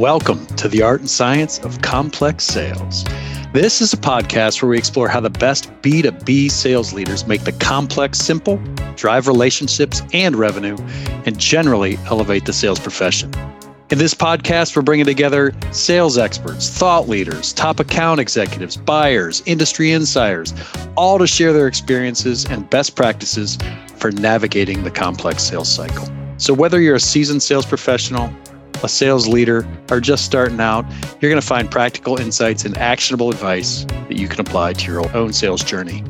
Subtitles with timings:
[0.00, 3.04] Welcome to the art and science of complex sales.
[3.52, 7.52] This is a podcast where we explore how the best B2B sales leaders make the
[7.52, 8.56] complex simple,
[8.96, 10.78] drive relationships and revenue,
[11.26, 13.30] and generally elevate the sales profession.
[13.90, 19.92] In this podcast, we're bringing together sales experts, thought leaders, top account executives, buyers, industry
[19.92, 20.54] insiders,
[20.96, 23.58] all to share their experiences and best practices
[23.96, 26.08] for navigating the complex sales cycle.
[26.38, 28.32] So, whether you're a seasoned sales professional,
[28.82, 30.84] a sales leader, or just starting out,
[31.20, 35.16] you're going to find practical insights and actionable advice that you can apply to your
[35.16, 36.04] own sales journey.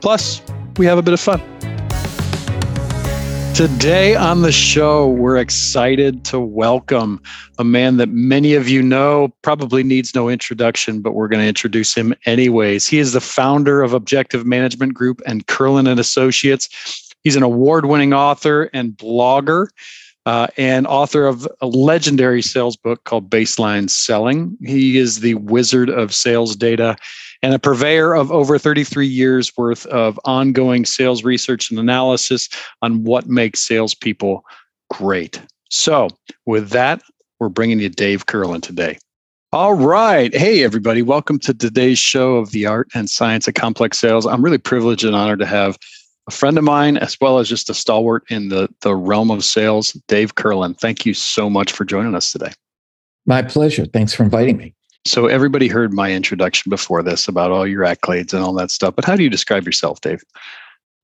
[0.00, 0.42] Plus,
[0.76, 1.40] we have a bit of fun.
[3.54, 7.22] Today on the show, we're excited to welcome
[7.56, 11.46] a man that many of you know probably needs no introduction, but we're going to
[11.46, 12.88] introduce him anyways.
[12.88, 17.14] He is the founder of Objective Management Group and Kurlan and Associates.
[17.22, 19.68] He's an award-winning author and blogger
[20.26, 24.56] uh, and author of a legendary sales book called Baseline Selling.
[24.62, 26.96] He is the wizard of sales data
[27.42, 32.48] and a purveyor of over 33 years worth of ongoing sales research and analysis
[32.80, 34.44] on what makes salespeople
[34.90, 35.40] great.
[35.70, 36.08] So,
[36.46, 37.02] with that,
[37.38, 38.98] we're bringing you Dave Kurlan today.
[39.52, 40.34] All right.
[40.34, 41.02] Hey, everybody.
[41.02, 44.26] Welcome to today's show of the art and science of complex sales.
[44.26, 45.78] I'm really privileged and honored to have
[46.26, 49.44] a friend of mine, as well as just a stalwart in the, the realm of
[49.44, 50.78] sales, Dave Kurlan.
[50.78, 52.52] Thank you so much for joining us today.
[53.26, 53.86] My pleasure.
[53.86, 54.74] Thanks for inviting me.
[55.06, 58.96] So, everybody heard my introduction before this about all your accolades and all that stuff,
[58.96, 60.22] but how do you describe yourself, Dave?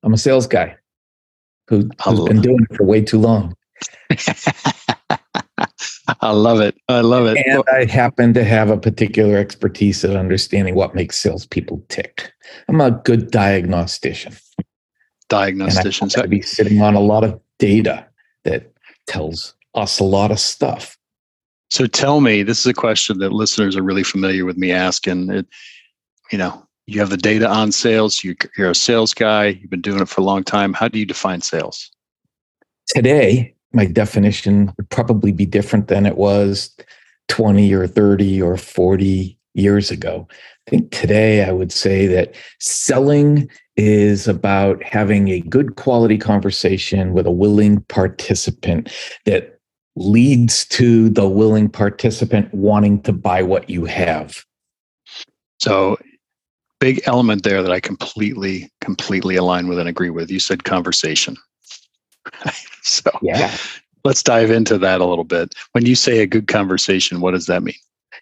[0.03, 0.77] I'm a sales guy
[1.69, 3.55] who, has been doing it for way too long.
[6.21, 6.77] I love it.
[6.89, 7.39] I love it.
[7.47, 12.33] And I happen to have a particular expertise at understanding what makes salespeople tick.
[12.69, 14.35] I'm a good diagnostician
[15.31, 16.15] diagnosticians.
[16.15, 18.07] And I be sitting on a lot of data
[18.45, 18.73] that
[19.07, 20.99] tells us a lot of stuff.
[21.71, 25.31] So tell me, this is a question that listeners are really familiar with me asking.
[25.31, 25.47] It,
[26.33, 28.25] you know, you have the data on sales.
[28.25, 29.47] You, you're a sales guy.
[29.47, 30.73] You've been doing it for a long time.
[30.73, 31.91] How do you define sales?
[32.89, 36.77] Today, my definition would probably be different than it was
[37.29, 40.27] 20 or 30 or 40 years ago.
[40.67, 43.49] I think today I would say that selling
[43.81, 48.93] is about having a good quality conversation with a willing participant
[49.25, 49.59] that
[49.97, 54.45] leads to the willing participant wanting to buy what you have.
[55.61, 55.97] So,
[56.79, 60.31] big element there that I completely, completely align with and agree with.
[60.31, 61.37] You said conversation.
[62.83, 63.57] so, yeah.
[64.05, 65.55] Let's dive into that a little bit.
[65.73, 67.75] When you say a good conversation, what does that mean?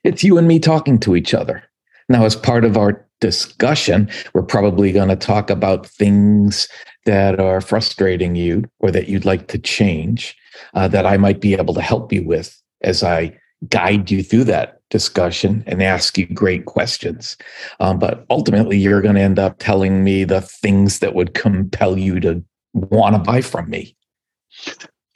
[0.04, 1.64] It's you and me talking to each other.
[2.08, 6.68] Now, as part of our discussion, we're probably going to talk about things
[7.04, 10.36] that are frustrating you or that you'd like to change
[10.74, 14.44] uh, that I might be able to help you with as I guide you through
[14.44, 17.36] that discussion and ask you great questions.
[17.80, 21.98] Um, but ultimately, you're going to end up telling me the things that would compel
[21.98, 22.42] you to
[22.74, 23.96] want to buy from me.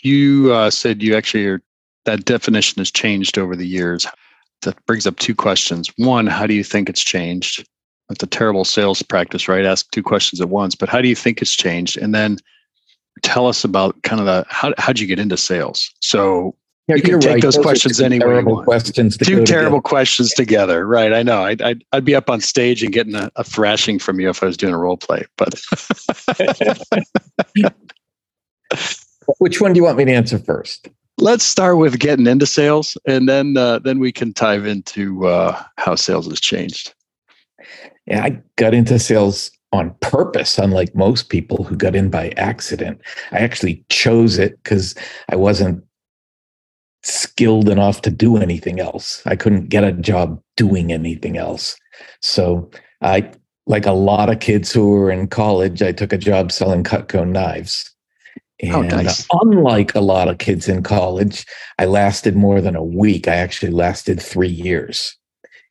[0.03, 1.63] You uh, said you actually are,
[2.05, 4.07] that definition has changed over the years.
[4.63, 5.93] That brings up two questions.
[5.97, 7.67] One, how do you think it's changed?
[8.13, 9.65] It's a terrible sales practice, right?
[9.65, 10.75] Ask two questions at once.
[10.75, 11.97] But how do you think it's changed?
[11.97, 12.39] And then
[13.23, 15.91] tell us about kind of the how how'd you get into sales?
[16.01, 16.57] So
[16.89, 17.43] yeah, you can take right.
[17.43, 18.27] those, those questions anyway.
[18.27, 19.17] Terrible questions.
[19.17, 19.81] two terrible together.
[19.81, 21.13] questions together, right?
[21.13, 21.45] I know.
[21.45, 24.43] I'd, I'd, I'd be up on stage and getting a, a, thrashing from you if
[24.43, 25.25] I was doing a role play.
[25.37, 25.61] But
[29.39, 30.89] which one do you want me to answer first?
[31.19, 35.63] Let's start with getting into sales, and then uh, then we can dive into uh,
[35.77, 36.95] how sales has changed.
[38.07, 43.01] Yeah, I got into sales on purpose, unlike most people who got in by accident.
[43.31, 44.95] I actually chose it because
[45.31, 45.83] I wasn't
[47.03, 49.23] skilled enough to do anything else.
[49.27, 51.77] I couldn't get a job doing anything else.
[52.21, 53.31] So I,
[53.67, 57.27] like a lot of kids who were in college, I took a job selling Cutco
[57.27, 57.89] knives.
[58.65, 59.27] Oh, and oh, nice.
[59.33, 61.45] unlike a lot of kids in college,
[61.79, 63.27] I lasted more than a week.
[63.27, 65.17] I actually lasted three years.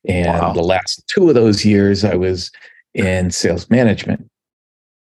[0.08, 0.54] And wow.
[0.54, 2.52] the last two of those years, I was
[2.94, 4.30] in sales management.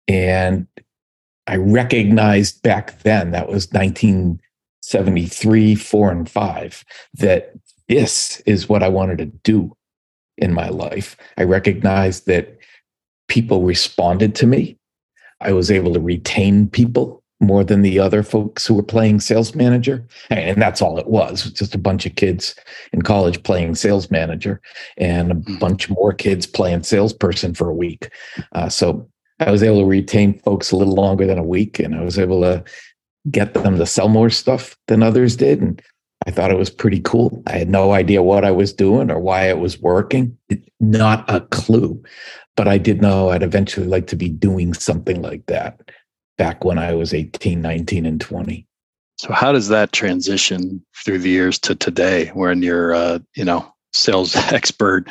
[0.09, 0.67] And
[1.47, 6.85] I recognized back then, that was 1973, four, and five,
[7.15, 7.53] that
[7.89, 9.77] this is what I wanted to do
[10.39, 11.17] in my life.
[11.37, 12.59] I recognized that
[13.29, 14.79] people responded to me.
[15.41, 19.55] I was able to retain people more than the other folks who were playing sales
[19.55, 20.07] manager.
[20.31, 22.55] And that's all it was, just a bunch of kids
[22.93, 24.61] in college playing sales manager
[24.97, 25.59] and a hmm.
[25.59, 28.11] bunch more kids playing salesperson for a week.
[28.53, 29.09] Uh, so
[29.41, 32.19] I was able to retain folks a little longer than a week and I was
[32.19, 32.65] able to
[33.31, 35.61] get them to sell more stuff than others did.
[35.61, 35.83] And
[36.27, 37.43] I thought it was pretty cool.
[37.47, 40.37] I had no idea what I was doing or why it was working.
[40.81, 42.03] Not a clue.
[42.57, 45.79] But I did know I'd eventually like to be doing something like that
[46.39, 48.67] back when I was 18, 19, and 20.
[49.19, 53.67] So how does that transition through the years to today when you're uh, you know,
[53.93, 55.09] sales expert,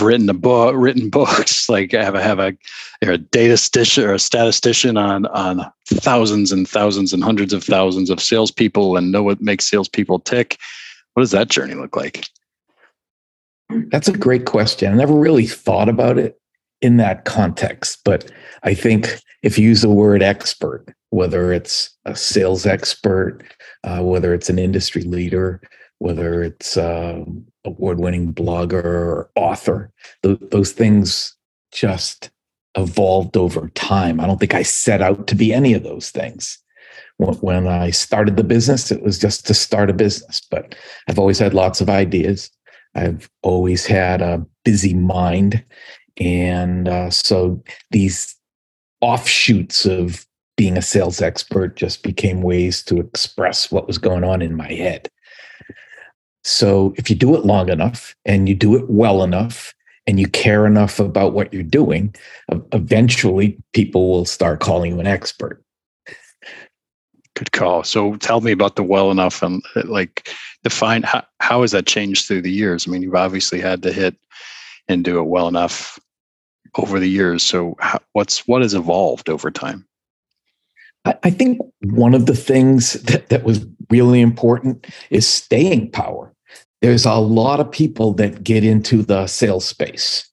[0.00, 2.56] written a book, written books, like have a have a
[3.02, 7.64] you're a data statistician or a statistician on on thousands and thousands and hundreds of
[7.64, 10.58] thousands of salespeople and know what makes salespeople tick.
[11.14, 12.24] What does that journey look like?
[13.90, 14.92] That's a great question.
[14.92, 16.38] I never really thought about it
[16.82, 18.30] in that context, but
[18.64, 23.42] I think if you use the word expert, whether it's a sales expert,
[23.84, 25.60] uh, whether it's an industry leader,
[25.98, 27.24] whether it's uh,
[27.64, 29.90] award-winning blogger or author,
[30.22, 31.36] th- those things
[31.72, 32.30] just
[32.76, 34.20] evolved over time.
[34.20, 36.58] I don't think I set out to be any of those things.
[37.18, 40.74] When I started the business, it was just to start a business, but
[41.08, 42.50] I've always had lots of ideas.
[42.94, 45.64] I've always had a busy mind.
[46.18, 48.34] And uh, so these
[49.00, 50.26] offshoots of
[50.56, 54.72] being a sales expert just became ways to express what was going on in my
[54.72, 55.08] head.
[56.44, 59.74] So if you do it long enough and you do it well enough
[60.06, 62.14] and you care enough about what you're doing,
[62.72, 65.62] eventually people will start calling you an expert.
[67.34, 67.82] Good call.
[67.84, 70.28] So tell me about the well enough and uh, like
[70.64, 72.86] define how, how has that changed through the years?
[72.86, 74.16] I mean, you've obviously had to hit
[74.88, 75.98] and do it well enough
[76.76, 77.42] over the years.
[77.42, 79.86] So how, what's what has evolved over time?
[81.04, 86.32] I think one of the things that, that was really important is staying power.
[86.80, 90.28] There's a lot of people that get into the sales space,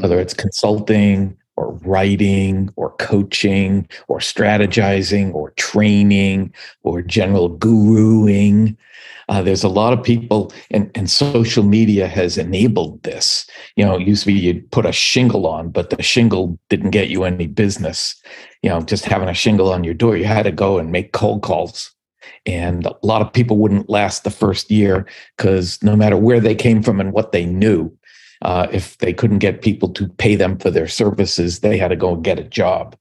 [0.00, 0.22] whether hmm.
[0.22, 6.52] it's consulting or writing or coaching or strategizing or training
[6.82, 8.76] or general guruing.
[9.28, 13.48] Uh, there's a lot of people, and, and social media has enabled this.
[13.76, 17.10] You know, used to be you'd put a shingle on, but the shingle didn't get
[17.10, 18.20] you any business.
[18.62, 21.12] You know, just having a shingle on your door, you had to go and make
[21.12, 21.94] cold calls.
[22.46, 25.06] And a lot of people wouldn't last the first year
[25.36, 27.96] because no matter where they came from and what they knew,
[28.42, 31.96] uh, if they couldn't get people to pay them for their services, they had to
[31.96, 32.96] go and get a job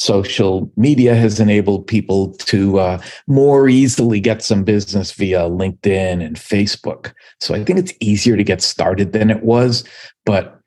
[0.00, 6.36] social media has enabled people to uh, more easily get some business via LinkedIn and
[6.36, 7.12] Facebook.
[7.38, 9.84] So I think it's easier to get started than it was,
[10.24, 10.58] but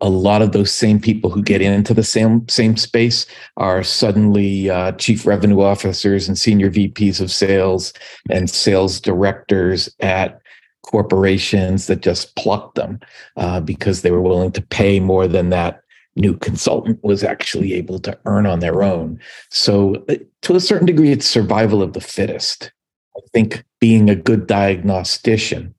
[0.00, 3.24] a lot of those same people who get into the same same space
[3.56, 7.92] are suddenly uh, chief revenue officers and senior VPs of sales
[8.28, 10.41] and sales directors at
[10.82, 13.00] corporations that just plucked them
[13.36, 15.82] uh, because they were willing to pay more than that
[16.16, 19.18] new consultant was actually able to earn on their own.
[19.50, 22.72] So, uh, to a certain degree, it's survival of the fittest.
[23.16, 25.74] I think being a good diagnostician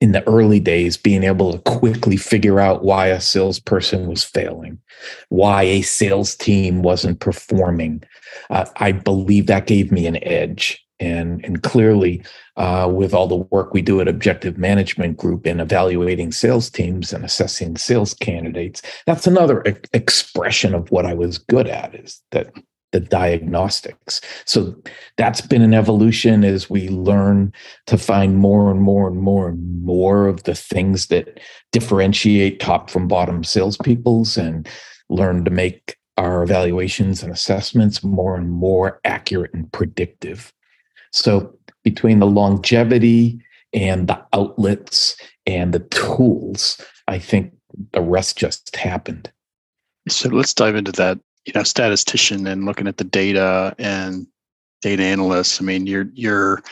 [0.00, 4.78] in the early days, being able to quickly figure out why a salesperson was failing,
[5.28, 8.02] why a sales team wasn't performing,
[8.50, 12.22] uh, I believe that gave me an edge and and clearly
[12.56, 17.12] uh, with all the work we do at objective management group in evaluating sales teams
[17.12, 22.20] and assessing sales candidates that's another e- expression of what i was good at is
[22.30, 22.52] that
[22.92, 24.20] the diagnostics.
[24.44, 24.74] So
[25.16, 27.52] that's been an evolution as we learn
[27.86, 31.38] to find more and more and more and more of the things that
[31.72, 34.66] differentiate top from bottom salespeoples and
[35.10, 40.52] learn to make our evaluations and assessments more and more accurate and predictive
[41.12, 43.40] so between the longevity
[43.72, 47.52] and the outlets and the tools, I think
[47.92, 49.30] the rest just happened.
[50.08, 51.18] So let's dive into that.
[51.46, 54.26] You know, statistician and looking at the data and
[54.82, 55.62] data analysts.
[55.62, 56.62] I mean, you're you're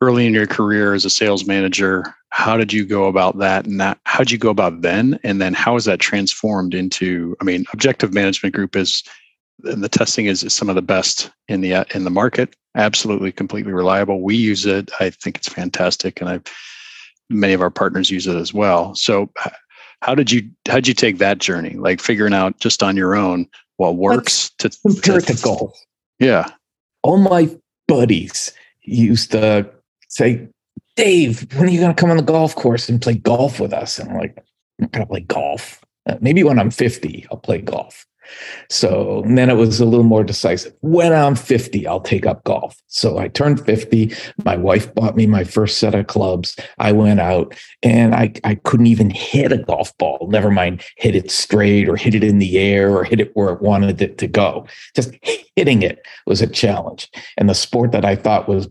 [0.00, 2.04] early in your career as a sales manager.
[2.28, 3.66] How did you go about that?
[3.66, 5.18] And that, how did you go about then?
[5.24, 7.36] And then how is that transformed into?
[7.40, 9.02] I mean, Objective Management Group is
[9.64, 12.54] and the testing is, is some of the best in the uh, in the market.
[12.76, 14.20] Absolutely, completely reliable.
[14.20, 14.90] We use it.
[15.00, 16.40] I think it's fantastic, and I
[17.30, 18.94] many of our partners use it as well.
[18.94, 19.30] So,
[20.02, 21.74] how did you how did you take that journey?
[21.74, 25.68] Like figuring out just on your own what works Let's to compare to.
[26.18, 26.48] Yeah,
[27.02, 27.50] all my
[27.88, 28.52] buddies
[28.82, 29.68] used to
[30.08, 30.48] say,
[30.96, 33.72] "Dave, when are you going to come on the golf course and play golf with
[33.72, 34.44] us?" And I'm like, "I'm
[34.80, 35.80] not going to play golf.
[36.06, 38.06] Uh, maybe when I'm 50, I'll play golf."
[38.68, 40.74] So then it was a little more decisive.
[40.80, 42.80] When I'm 50, I'll take up golf.
[42.88, 44.14] So I turned 50.
[44.44, 46.56] My wife bought me my first set of clubs.
[46.78, 51.14] I went out and I, I couldn't even hit a golf ball, never mind hit
[51.14, 54.18] it straight or hit it in the air or hit it where it wanted it
[54.18, 54.66] to go.
[54.94, 55.14] Just
[55.56, 57.10] hitting it was a challenge.
[57.36, 58.68] And the sport that I thought was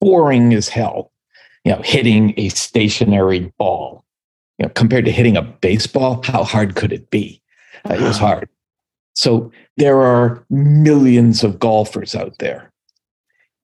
[0.00, 1.12] boring as hell
[1.66, 4.04] you know, hitting a stationary ball.
[4.56, 7.42] You know, compared to hitting a baseball, how hard could it be?
[7.90, 8.48] It was hard.
[9.16, 12.70] So there are millions of golfers out there.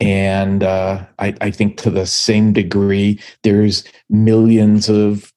[0.00, 5.32] And uh, I, I think to the same degree, there's millions of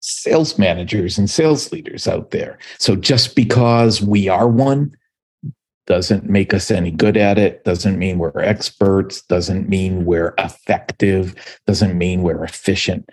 [0.00, 2.58] sales managers and sales leaders out there.
[2.78, 4.96] So just because we are one
[5.86, 11.34] doesn't make us any good at it, doesn't mean we're experts, doesn't mean we're effective,
[11.66, 13.08] doesn't mean we're efficient.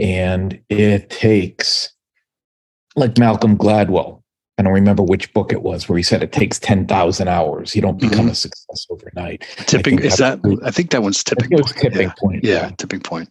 [0.00, 1.92] And it takes,
[2.96, 4.23] like Malcolm Gladwell,
[4.56, 7.74] I don't remember which book it was where he said it takes 10,000 hours.
[7.74, 8.28] You don't become mm-hmm.
[8.30, 9.44] a success overnight.
[9.66, 11.66] Tipping, is that, I think that one's tipping point.
[11.76, 12.14] tipping yeah.
[12.16, 12.44] point.
[12.44, 13.30] Yeah, tipping point.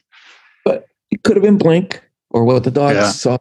[0.66, 3.10] But it could have been Blink or what the dogs yeah.
[3.10, 3.38] saw.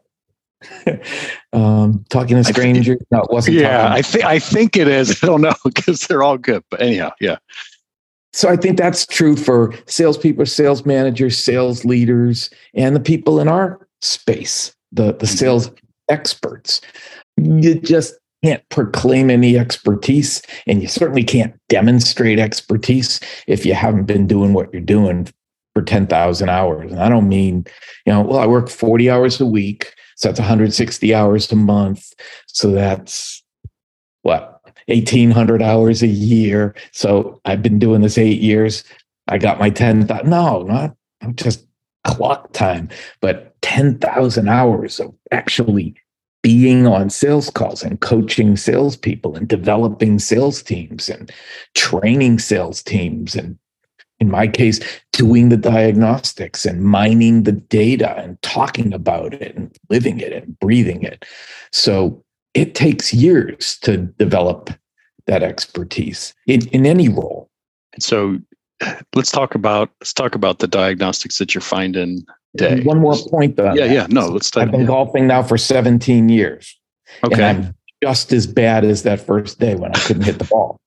[1.52, 2.98] um, talking to strangers.
[2.98, 3.56] Think, no, it wasn't.
[3.56, 5.18] Yeah, I think I think it is.
[5.24, 6.62] I don't know because they're all good.
[6.70, 7.38] But anyhow, yeah.
[8.32, 13.48] So I think that's true for salespeople, sales managers, sales leaders, and the people in
[13.48, 15.26] our space, the the mm-hmm.
[15.26, 15.72] sales
[16.08, 16.80] experts
[17.36, 24.04] you just can't proclaim any expertise and you certainly can't demonstrate expertise if you haven't
[24.04, 25.28] been doing what you're doing
[25.74, 26.90] for 10,000 hours.
[26.90, 27.64] And I don't mean,
[28.04, 29.94] you know, well, I work 40 hours a week.
[30.16, 32.12] So that's 160 hours a month.
[32.46, 33.42] So that's
[34.22, 36.74] what, 1,800 hours a year.
[36.92, 38.84] So I've been doing this eight years.
[39.28, 40.28] I got my 10,000.
[40.28, 40.96] No, not
[41.36, 41.66] just
[42.04, 42.88] clock time,
[43.20, 45.94] but 10,000 hours of actually
[46.42, 51.30] being on sales calls and coaching salespeople and developing sales teams and
[51.75, 53.56] training sales teams and
[54.18, 54.80] in my case
[55.12, 60.58] doing the diagnostics and mining the data and talking about it and living it and
[60.58, 61.25] breathing it.
[61.72, 64.70] So it takes years to develop
[65.26, 67.50] that expertise in, in any role.
[67.99, 68.38] So
[69.14, 72.25] let's talk about let's talk about the diagnostics that you're finding
[72.56, 72.82] day.
[72.82, 73.75] One more point though.
[73.75, 74.06] Yeah, yeah.
[74.09, 76.78] No, let's I've been golfing now for 17 years.
[77.25, 77.35] Okay.
[77.35, 80.78] And I'm just as bad as that first day when I couldn't hit the ball.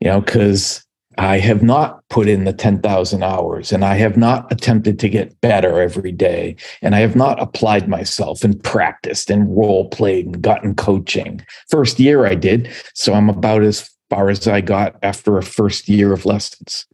[0.00, 0.84] You know, because
[1.18, 5.38] I have not put in the 10,000 hours and I have not attempted to get
[5.42, 6.56] better every day.
[6.80, 11.44] And I have not applied myself and practiced and role played and gotten coaching.
[11.68, 12.70] First year I did.
[12.94, 16.86] So I'm about as far as I got after a first year of lessons.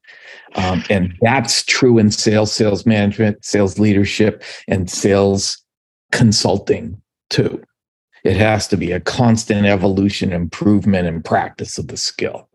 [0.54, 5.62] Um, and that's true in sales, sales management, sales leadership, and sales
[6.12, 7.62] consulting too.
[8.25, 12.49] It has to be a constant evolution, improvement, and practice of the skill.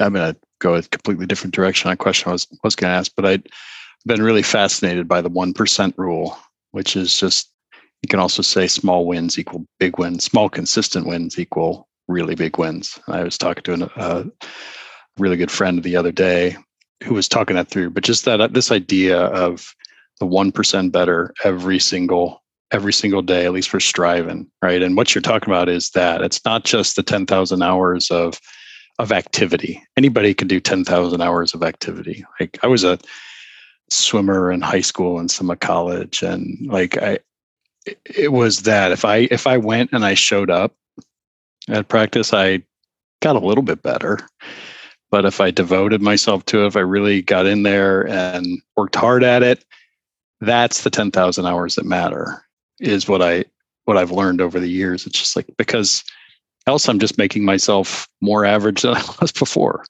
[0.00, 1.90] I'm going to go a completely different direction.
[1.90, 3.42] A question I was, was going to ask, but I've
[4.06, 6.36] been really fascinated by the 1% rule,
[6.72, 7.50] which is just,
[8.02, 12.58] you can also say small wins equal big wins, small consistent wins equal really big
[12.58, 12.98] wins.
[13.08, 14.24] I was talking to an, a
[15.18, 16.56] really good friend the other day
[17.04, 19.74] who was talking that through, but just that this idea of
[20.18, 24.82] the one percent better every single every single day, at least for striving, right?
[24.82, 28.40] And what you're talking about is that it's not just the ten thousand hours of
[28.98, 29.82] of activity.
[29.96, 32.24] Anybody can do ten thousand hours of activity.
[32.40, 32.98] Like I was a
[33.90, 37.20] swimmer in high school and some of college, and like I,
[38.04, 40.74] it was that if I if I went and I showed up
[41.68, 42.62] at practice, I
[43.20, 44.20] got a little bit better
[45.10, 48.46] but if I devoted myself to it, if I really got in there and
[48.76, 49.64] worked hard at it,
[50.40, 52.44] that's the 10,000 hours that matter
[52.80, 53.44] is what I
[53.86, 55.06] what I've learned over the years.
[55.06, 56.04] It's just like because
[56.66, 59.84] else I'm just making myself more average than I was before.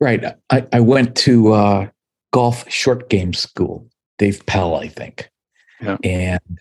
[0.00, 0.24] Right.
[0.50, 1.88] I, I went to uh,
[2.32, 3.86] golf short game school,
[4.18, 5.30] Dave Pelz, I think.
[5.82, 5.96] Yeah.
[6.04, 6.58] And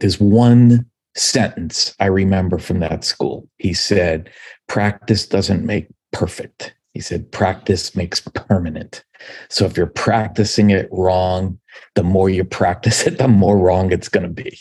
[0.00, 3.48] there's one sentence I remember from that school.
[3.58, 4.30] He said,
[4.68, 6.74] practice doesn't make perfect.
[6.94, 9.04] He said, practice makes permanent.
[9.48, 11.58] So if you're practicing it wrong,
[11.94, 14.58] the more you practice it, the more wrong it's going to be.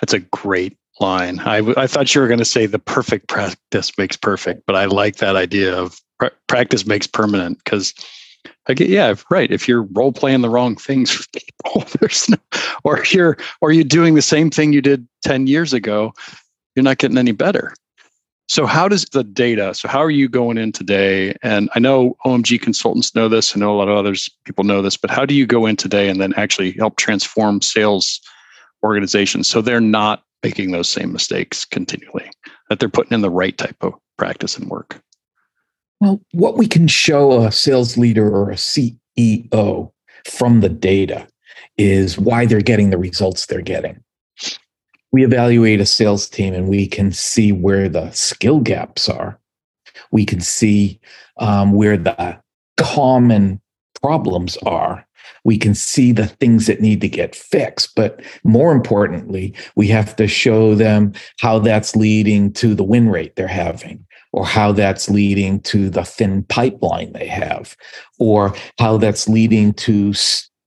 [0.00, 1.38] That's a great line.
[1.40, 5.16] I, thought you were going to say the perfect practice makes perfect, but I like
[5.16, 7.94] that idea of pr- practice makes permanent because
[8.68, 9.50] I get, yeah, right.
[9.50, 12.36] If you're role playing the wrong things for people, there's no,
[12.84, 16.12] or you're, or you're doing the same thing you did 10 years ago,
[16.74, 17.74] you're not getting any better.
[18.48, 19.74] So, how does the data?
[19.74, 21.34] So, how are you going in today?
[21.42, 23.56] And I know OMG consultants know this.
[23.56, 25.76] I know a lot of others people know this, but how do you go in
[25.76, 28.20] today and then actually help transform sales
[28.82, 32.28] organizations so they're not making those same mistakes continually,
[32.68, 35.00] that they're putting in the right type of practice and work?
[36.00, 39.92] Well, what we can show a sales leader or a CEO
[40.28, 41.28] from the data
[41.78, 44.02] is why they're getting the results they're getting
[45.12, 49.38] we evaluate a sales team and we can see where the skill gaps are.
[50.10, 50.98] We can see
[51.36, 52.40] um, where the
[52.78, 53.60] common
[54.00, 55.06] problems are.
[55.44, 57.94] We can see the things that need to get fixed.
[57.94, 63.36] But more importantly, we have to show them how that's leading to the win rate
[63.36, 67.76] they're having, or how that's leading to the thin pipeline they have,
[68.18, 70.12] or how that's leading to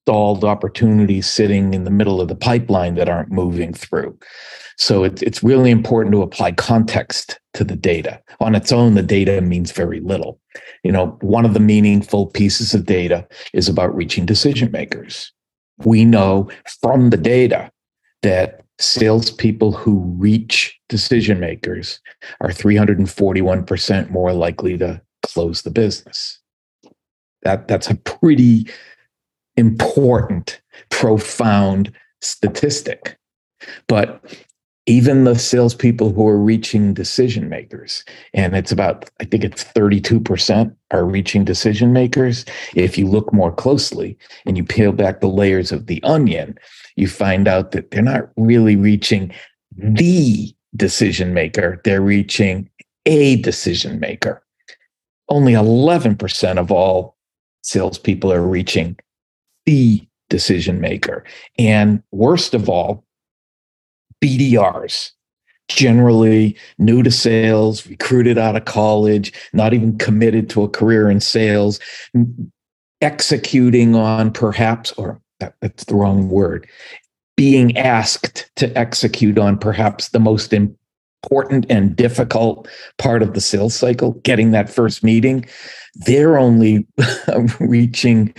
[0.05, 4.15] stalled opportunities sitting in the middle of the pipeline that aren't moving through.
[4.77, 8.21] So it, it's really important to apply context to the data.
[8.39, 10.39] On its own, the data means very little.
[10.83, 15.31] You know, one of the meaningful pieces of data is about reaching decision makers.
[15.79, 17.71] We know from the data
[18.21, 21.99] that salespeople who reach decision makers
[22.41, 26.39] are 341% more likely to close the business.
[27.41, 28.67] That, that's a pretty
[29.57, 33.17] important, profound statistic.
[33.87, 34.23] But
[34.87, 40.75] even the salespeople who are reaching decision makers, and it's about, I think it's 32%
[40.91, 42.45] are reaching decision makers.
[42.75, 46.57] If you look more closely and you peel back the layers of the onion,
[46.95, 49.33] you find out that they're not really reaching
[49.75, 52.69] the decision maker, they're reaching
[53.07, 54.43] a decision maker.
[55.29, 57.17] Only 11% of all
[57.63, 58.97] salespeople are reaching
[59.65, 61.23] the decision maker.
[61.57, 63.03] And worst of all,
[64.23, 65.11] BDRs,
[65.67, 71.19] generally new to sales, recruited out of college, not even committed to a career in
[71.19, 71.79] sales,
[73.01, 76.67] executing on perhaps, or that's the wrong word,
[77.35, 82.67] being asked to execute on perhaps the most important and difficult
[82.97, 85.45] part of the sales cycle, getting that first meeting,
[85.95, 86.87] they're only
[87.59, 88.33] reaching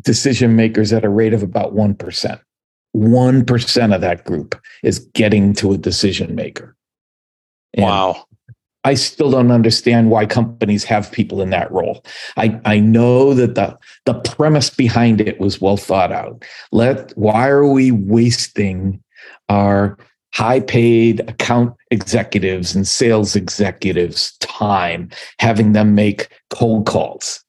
[0.00, 2.40] decision makers at a rate of about 1%.
[2.96, 6.76] 1% of that group is getting to a decision maker.
[7.74, 8.24] And wow.
[8.84, 12.04] I still don't understand why companies have people in that role.
[12.36, 13.76] I, I know that the,
[14.06, 16.44] the premise behind it was well thought out.
[16.72, 19.02] Let why are we wasting
[19.48, 19.98] our
[20.32, 27.44] high paid account executives and sales executives time having them make cold calls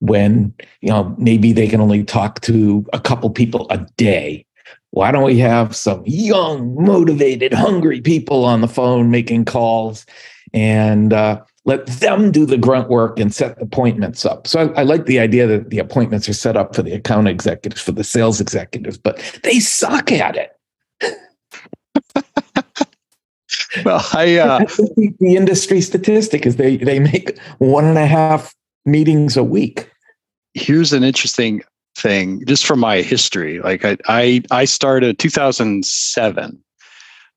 [0.00, 4.44] when you know maybe they can only talk to a couple people a day.
[4.90, 10.06] Why don't we have some young motivated hungry people on the phone making calls
[10.54, 14.46] and uh, let them do the grunt work and set appointments up?
[14.46, 17.28] So I, I like the idea that the appointments are set up for the account
[17.28, 20.52] executives for the sales executives but they suck at it.
[23.84, 24.58] Well i uh
[24.96, 28.54] the, the industry statistic is they they make one and a half
[28.86, 29.90] meetings a week.
[30.54, 31.62] Here's an interesting
[31.98, 33.60] thing, just from my history.
[33.60, 36.62] Like I, I, I started 2007.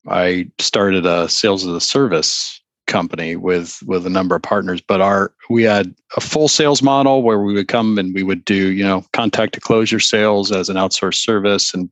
[0.07, 4.99] I started a sales as a service company with with a number of partners but
[4.99, 8.71] our we had a full sales model where we would come and we would do
[8.71, 11.88] you know contact to closure sales as an outsourced service and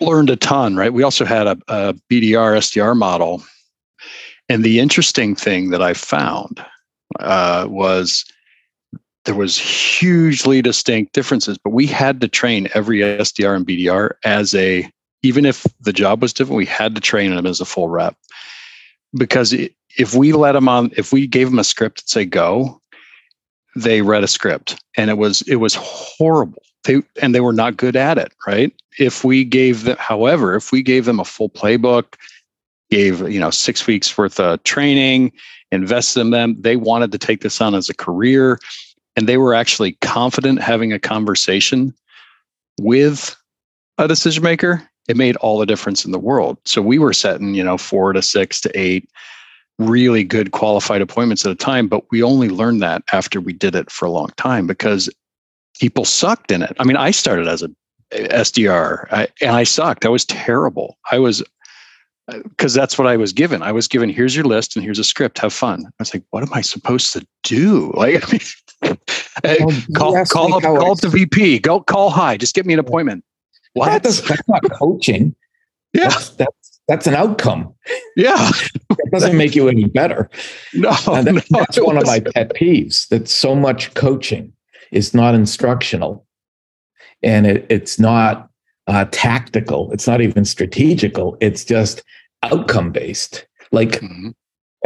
[0.00, 3.40] learned a ton right we also had a, a bdr sdr model
[4.48, 6.60] and the interesting thing that i found
[7.20, 8.24] uh, was
[9.24, 14.54] there was hugely distinct differences, but we had to train every SDR and BDR as
[14.54, 14.88] a
[15.22, 18.16] even if the job was different, we had to train them as a full rep
[19.14, 19.52] because
[19.98, 22.80] if we let them on, if we gave them a script and say go,
[23.74, 26.62] they read a script and it was it was horrible.
[26.84, 28.32] They and they were not good at it.
[28.46, 28.72] Right?
[28.98, 32.14] If we gave them, however, if we gave them a full playbook,
[32.90, 35.32] gave you know six weeks worth of training
[35.76, 36.60] invested in them.
[36.60, 38.58] They wanted to take this on as a career,
[39.14, 41.94] and they were actually confident having a conversation
[42.80, 43.36] with
[43.98, 44.88] a decision maker.
[45.08, 46.58] It made all the difference in the world.
[46.64, 49.08] So we were setting, you know, four to six to eight
[49.78, 53.74] really good qualified appointments at a time, but we only learned that after we did
[53.74, 55.10] it for a long time because
[55.78, 56.74] people sucked in it.
[56.78, 57.70] I mean, I started as a
[58.12, 60.06] SDR I, and I sucked.
[60.06, 60.96] I was terrible.
[61.10, 61.42] I was
[62.26, 63.62] because that's what I was given.
[63.62, 65.38] I was given, here's your list and here's a script.
[65.38, 65.86] Have fun.
[65.86, 67.92] I was like, what am I supposed to do?
[68.06, 68.22] Like,
[69.42, 71.60] well, call call up, call up the VP.
[71.60, 72.36] Go call high.
[72.36, 73.24] Just get me an appointment.
[73.72, 73.86] What?
[73.86, 75.34] That does, that's not coaching.
[75.94, 77.74] yeah, that's, that's, that's an outcome.
[78.16, 78.50] Yeah,
[78.90, 80.28] it doesn't make you any better.
[80.74, 83.08] No, that, no that's one of my pet peeves.
[83.08, 84.52] That so much coaching
[84.92, 86.26] is not instructional,
[87.22, 88.50] and it, it's not
[88.86, 89.90] uh, tactical.
[89.92, 91.36] It's not even strategical.
[91.40, 92.02] It's just
[92.42, 93.46] outcome based.
[93.72, 94.30] Like mm-hmm.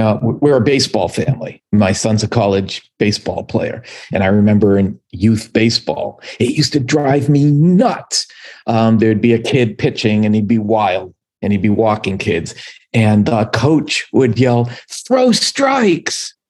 [0.01, 1.63] uh, we're a baseball family.
[1.73, 6.81] My son's a college baseball player, and I remember in youth baseball, it used to
[6.81, 8.27] drive me nuts.
[8.67, 12.55] Um, there'd be a kid pitching, and he'd be wild, and he'd be walking kids,
[12.93, 16.35] and the coach would yell, "Throw strikes!"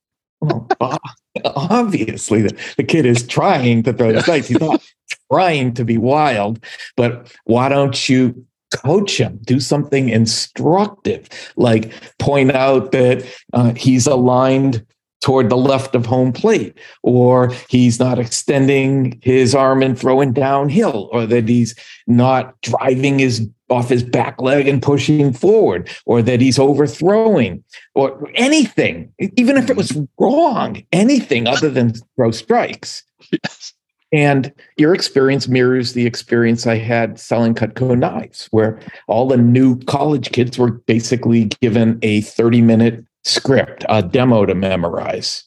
[0.80, 0.96] Oh,
[1.44, 4.48] obviously the, the kid is trying to throw the dice.
[4.48, 4.82] He's not
[5.30, 6.64] trying to be wild,
[6.96, 9.38] but why don't you coach him?
[9.44, 14.84] Do something instructive, like point out that uh, he's aligned
[15.20, 21.09] toward the left of home plate, or he's not extending his arm and throwing downhill,
[21.12, 21.74] or that he's
[22.06, 27.62] not driving his off his back leg and pushing forward, or that he's overthrowing,
[27.94, 33.04] or anything, even if it was wrong, anything other than throw strikes.
[33.30, 33.72] Yes.
[34.12, 39.78] And your experience mirrors the experience I had selling Cutco knives, where all the new
[39.83, 45.44] college kids were basically given a 30 minute script, a demo to memorize.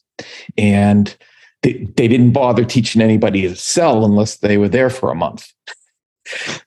[0.56, 1.16] And
[1.62, 5.52] they, they didn't bother teaching anybody to sell unless they were there for a month.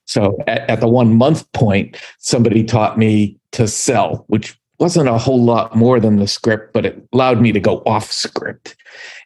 [0.06, 5.18] So at, at the one month point, somebody taught me to sell, which wasn't a
[5.18, 8.76] whole lot more than the script, but it allowed me to go off script.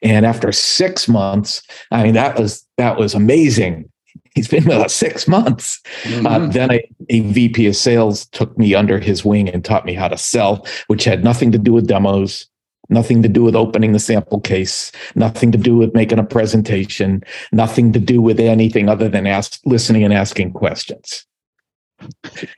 [0.02, 3.91] And after six months, I mean, that was that was amazing.
[4.34, 5.82] He's been with us six months.
[6.04, 6.28] Mm-hmm.
[6.28, 9.94] Uh, then a, a VP of sales took me under his wing and taught me
[9.94, 12.48] how to sell, which had nothing to do with demos,
[12.90, 17.24] nothing to do with opening the sample case, nothing to do with making a presentation,
[17.52, 21.26] nothing to do with anything other than ask, listening and asking questions.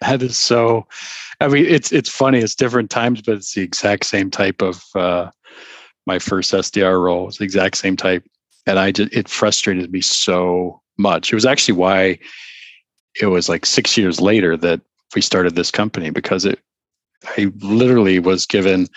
[0.02, 0.88] That is so.
[1.42, 2.40] I mean, it's it's funny.
[2.40, 5.32] It's different times, but it's the exact same type of uh,
[6.06, 7.28] my first SDR role.
[7.28, 8.24] It's the exact same type,
[8.66, 11.32] and I just it frustrated me so much.
[11.32, 12.20] It was actually why
[13.22, 14.82] it was like six years later that
[15.16, 16.60] we started this company because it
[17.38, 18.88] I literally was given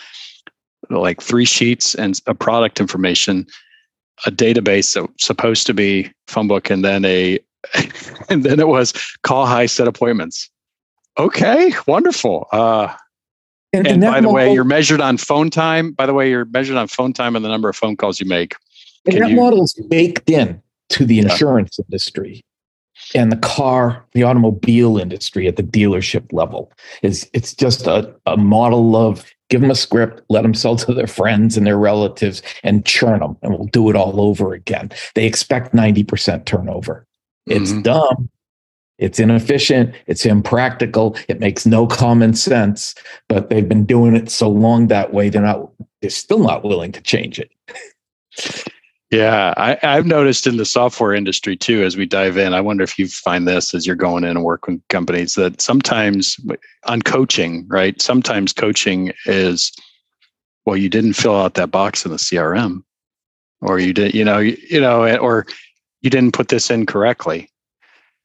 [0.90, 3.46] like three sheets and a product information,
[4.24, 7.38] a database that was supposed to be phone book, and then a
[8.28, 10.50] and then it was call high set appointments.
[11.18, 12.46] Okay, wonderful.
[12.52, 12.92] Uh,
[13.72, 15.92] and, and, and by the way, you're measured on phone time.
[15.92, 18.26] By the way, you're measured on phone time and the number of phone calls you
[18.26, 18.54] make.
[19.06, 22.44] And that you, model is baked in to the insurance industry
[23.14, 26.72] and the car, the automobile industry at the dealership level.
[27.02, 30.92] Is it's just a, a model of give them a script, let them sell to
[30.92, 34.90] their friends and their relatives, and churn them, and we'll do it all over again.
[35.14, 37.06] They expect 90% turnover.
[37.46, 37.82] It's mm-hmm.
[37.82, 38.30] dumb.
[38.98, 39.94] It's inefficient.
[40.06, 41.16] It's impractical.
[41.28, 42.94] It makes no common sense.
[43.28, 45.28] But they've been doing it so long that way.
[45.28, 45.70] They're not.
[46.00, 47.50] They're still not willing to change it.
[49.10, 52.82] Yeah, I, have noticed in the software industry too, as we dive in, I wonder
[52.82, 56.36] if you find this as you're going in and working with companies that sometimes
[56.84, 58.00] on coaching, right?
[58.02, 59.70] Sometimes coaching is,
[60.64, 62.82] well, you didn't fill out that box in the CRM,
[63.60, 65.46] or you did, you know, you, you know, eh, or
[66.00, 67.48] you didn't put this in correctly.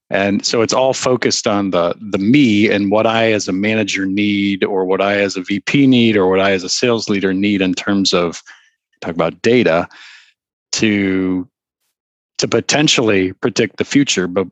[0.09, 4.07] And so it's all focused on the the me and what I as a manager
[4.07, 7.35] need, or what I as a VP need, or what I as a sales leader
[7.35, 8.41] need in terms of
[8.99, 9.87] talk about data
[10.73, 11.47] to
[12.37, 14.47] to potentially predict the future but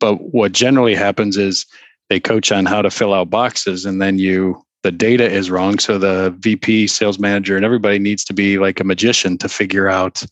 [0.00, 1.66] but what generally happens is
[2.08, 5.78] they coach on how to fill out boxes and then you the data is wrong.
[5.78, 9.88] So the vp sales manager and everybody needs to be like a magician to figure
[9.88, 10.22] out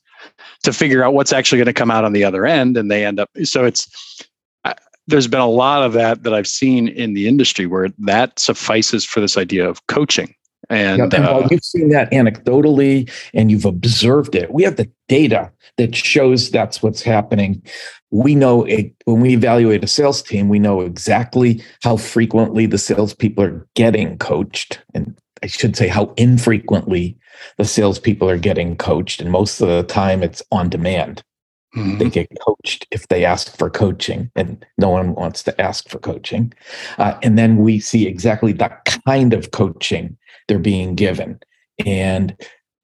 [0.62, 3.06] to figure out what's actually going to come out on the other end and they
[3.06, 4.22] end up so it's
[5.06, 9.04] there's been a lot of that that i've seen in the industry where that suffices
[9.04, 10.34] for this idea of coaching
[10.70, 14.52] and, and uh, you've seen that anecdotally and you've observed it.
[14.52, 17.62] We have the data that shows that's what's happening.
[18.10, 22.78] We know it, when we evaluate a sales team, we know exactly how frequently the
[22.78, 24.80] salespeople are getting coached.
[24.94, 27.18] And I should say how infrequently
[27.56, 29.20] the salespeople are getting coached.
[29.20, 31.22] And most of the time, it's on demand.
[31.76, 31.98] Mm-hmm.
[31.98, 36.00] They get coached if they ask for coaching, and no one wants to ask for
[36.00, 36.52] coaching.
[36.98, 40.16] Uh, and then we see exactly that kind of coaching
[40.50, 41.38] they're being given.
[41.86, 42.36] And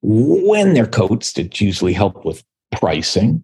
[0.02, 3.42] when they're coached, it's usually help with pricing,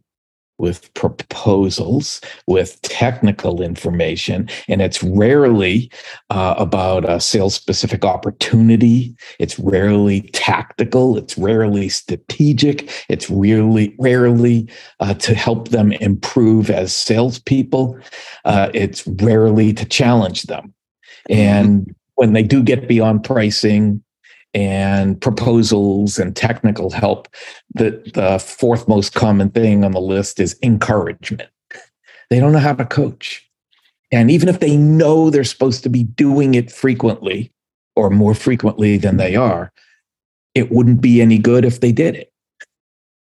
[0.59, 5.91] with proposals, with technical information, and it's rarely
[6.31, 9.17] uh, about a sales specific opportunity.
[9.41, 11.19] It's rarely tactical.
[11.19, 12.93] It's rarely strategic.
[13.09, 17.99] It's rarely rarely uh, to help them improve as salespeople.
[18.45, 20.73] Uh, it's rarely to challenge them.
[21.29, 21.41] Mm-hmm.
[21.41, 24.05] And when they do get beyond pricing
[24.55, 27.29] and proposals and technical help,
[27.75, 31.49] the, the fourth most common thing on the list is encouragement.
[32.31, 33.49] They don't know how to coach.
[34.11, 37.51] And even if they know they're supposed to be doing it frequently
[37.97, 39.73] or more frequently than they are,
[40.55, 42.33] it wouldn't be any good if they did it.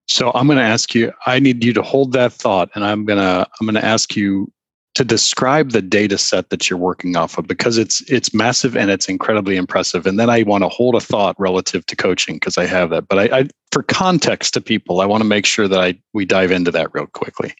[0.08, 3.04] So I'm going to ask you, I need you to hold that thought and I'm
[3.04, 4.52] going to I'm going to ask you
[4.96, 8.90] to describe the data set that you're working off of because it's it's massive and
[8.90, 10.06] it's incredibly impressive.
[10.06, 13.06] And then I want to hold a thought relative to coaching because I have that.
[13.06, 16.24] But I, I for context to people, I want to make sure that I we
[16.24, 17.54] dive into that real quickly.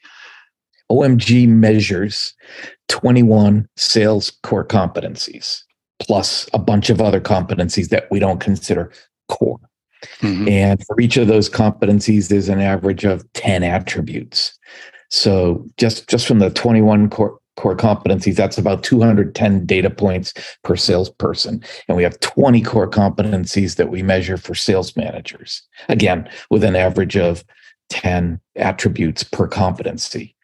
[0.91, 2.33] OMG measures
[2.89, 5.63] 21 sales core competencies
[5.99, 8.91] plus a bunch of other competencies that we don't consider
[9.29, 9.61] core.
[10.21, 10.49] Mm-hmm.
[10.49, 14.59] And for each of those competencies, there's an average of 10 attributes.
[15.11, 20.77] So just, just from the 21 core, core competencies, that's about 210 data points per
[20.77, 21.63] salesperson.
[21.89, 25.63] And we have 20 core competencies that we measure for sales managers.
[25.89, 27.45] Again, with an average of
[27.91, 30.35] 10 attributes per competency.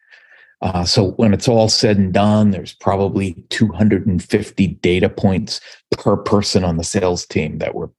[0.61, 5.59] Uh, so when it's all said and done, there's probably 250 data points
[5.91, 7.89] per person on the sales team that we're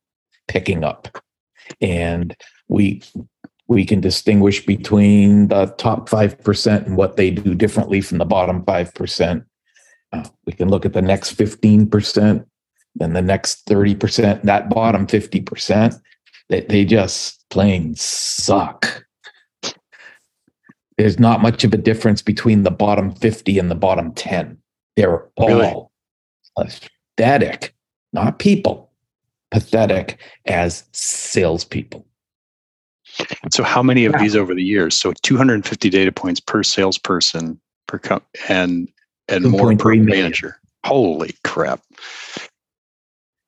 [0.49, 1.23] picking up.
[1.83, 2.35] And
[2.69, 3.03] we
[3.69, 8.63] we can distinguish between the top 5% and what they do differently from the bottom
[8.65, 9.45] 5%.
[10.13, 12.45] Uh, we can look at the next 15%,
[12.97, 16.01] then the next 30%, that bottom 50%,
[16.51, 19.05] that they just plain suck.
[20.99, 24.59] There's not much of a difference between the bottom 50 and the bottom 10.
[24.97, 25.91] They're all
[26.57, 27.75] pathetic,
[28.13, 28.93] not people,
[29.51, 32.07] pathetic as salespeople.
[33.51, 34.23] So, how many of yeah.
[34.23, 34.97] these over the years?
[34.97, 38.89] So, 250 data points per salesperson per co- and
[39.29, 40.59] and more per manager.
[40.85, 41.81] Holy crap!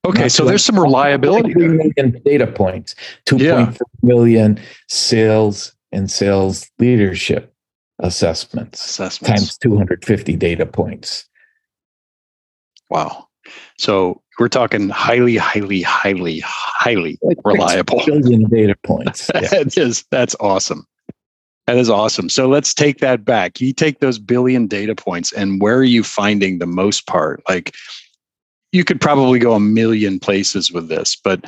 [0.07, 1.55] Okay, Not so there's some reliability.
[1.55, 3.72] Million data points, two yeah.
[4.02, 7.52] million sales and sales leadership
[7.98, 11.29] assessments, assessments times 250 data points.
[12.88, 13.29] Wow.
[13.79, 18.03] So we're talking highly, highly, highly, highly reliable.
[18.07, 19.31] Billion data points.
[19.35, 19.49] Yeah.
[19.49, 20.87] that is that's awesome.
[21.66, 22.29] That is awesome.
[22.29, 23.61] So let's take that back.
[23.61, 27.42] You take those billion data points, and where are you finding the most part?
[27.49, 27.75] Like
[28.72, 31.44] you could probably go a million places with this, but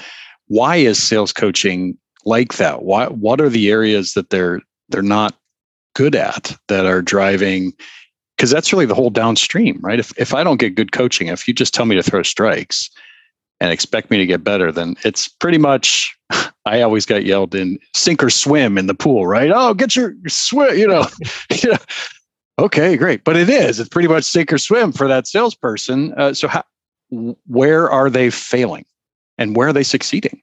[0.46, 2.83] why is sales coaching like that?
[2.83, 5.35] Why what are the areas that they're they're not
[5.94, 7.72] good at that are driving
[8.38, 9.98] because that's really the whole downstream, right?
[9.98, 12.88] If if I don't get good coaching, if you just tell me to throw strikes
[13.61, 16.16] and expect me to get better, then it's pretty much
[16.64, 19.51] I always got yelled in sink or swim in the pool, right?
[19.53, 21.05] Oh, get your swim, you know.
[22.61, 23.24] Okay, great.
[23.24, 23.81] But it is.
[23.81, 26.12] It's pretty much sink or swim for that salesperson.
[26.14, 26.62] Uh, so how,
[27.46, 28.85] where are they failing
[29.37, 30.40] and where are they succeeding?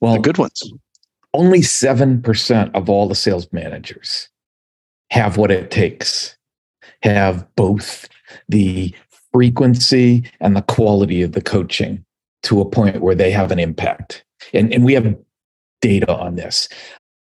[0.00, 0.62] Well, the good ones.
[1.34, 4.28] Only 7% of all the sales managers
[5.10, 6.35] have what it takes
[7.02, 8.08] have both
[8.48, 8.94] the
[9.32, 12.04] frequency and the quality of the coaching
[12.42, 14.24] to a point where they have an impact.
[14.52, 15.16] And, and we have
[15.80, 16.68] data on this.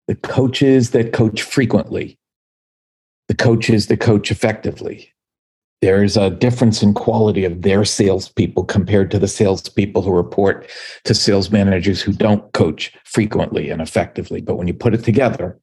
[0.06, 2.18] The coaches that coach frequently,
[3.28, 5.12] the coaches that coach effectively,
[5.80, 10.68] there's a difference in quality of their salespeople compared to the salespeople who report
[11.04, 14.40] to sales managers who don't coach frequently and effectively.
[14.40, 15.58] But when you put it together,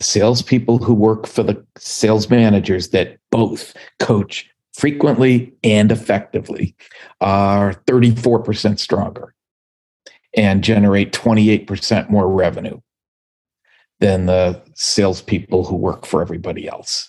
[0.00, 6.76] salespeople who work for the sales managers that both coach frequently and effectively
[7.20, 9.34] are 34% stronger
[10.36, 12.80] and generate 28% more revenue
[13.98, 17.08] than the salespeople who work for everybody else.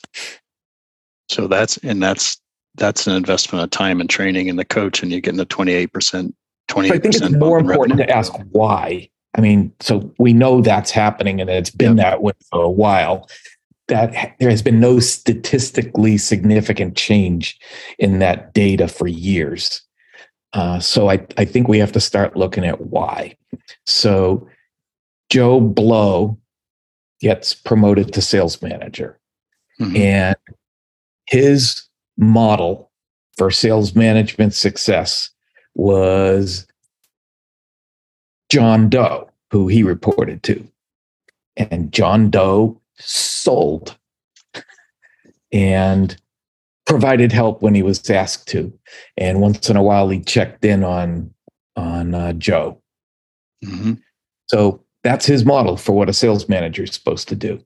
[1.29, 2.39] So that's and that's
[2.75, 6.33] that's an investment of time and training in the coach, and you're getting the 28%.
[6.69, 8.07] 28% I think it's more important revenue.
[8.07, 12.05] to ask why I mean, so we know that's happening and it's been yep.
[12.05, 13.27] that way for a while.
[13.89, 17.59] That there has been no statistically significant change
[17.99, 19.81] in that data for years.
[20.53, 23.35] Uh, so I, I think we have to start looking at why.
[23.85, 24.47] So
[25.29, 26.37] Joe Blow
[27.19, 29.19] gets promoted to sales manager.
[29.81, 29.95] Mm-hmm.
[29.97, 30.35] And
[31.25, 31.83] his
[32.17, 32.91] model
[33.37, 35.31] for sales management success
[35.75, 36.67] was
[38.49, 40.67] John Doe, who he reported to.
[41.57, 43.97] And John Doe sold
[45.51, 46.17] and
[46.85, 48.71] provided help when he was asked to.
[49.17, 51.33] And once in a while, he checked in on
[51.75, 52.81] on uh, Joe.
[53.65, 53.93] Mm-hmm.
[54.47, 57.63] So that's his model for what a sales manager is supposed to do.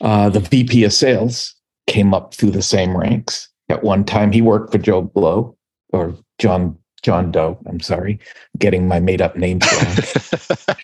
[0.00, 1.54] Uh, the VP of sales
[1.86, 3.48] came up through the same ranks.
[3.68, 5.56] At one time, he worked for Joe Blow
[5.92, 7.58] or John John Doe.
[7.66, 8.18] I'm sorry,
[8.58, 9.64] getting my made up names
[10.66, 10.76] wrong.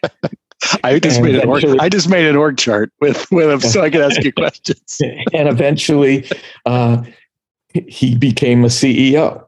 [0.84, 3.60] I just and made an org, I just made an org chart with with him
[3.60, 5.00] so I could ask you questions.
[5.00, 6.28] and eventually,
[6.64, 7.02] uh,
[7.72, 9.42] he became a CEO.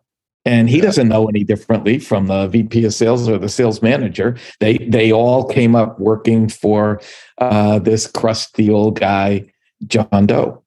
[0.44, 4.36] And he doesn't know any differently from the VP of sales or the sales manager.
[4.60, 7.02] They they all came up working for
[7.36, 9.52] uh, this crusty old guy,
[9.86, 10.62] John Doe.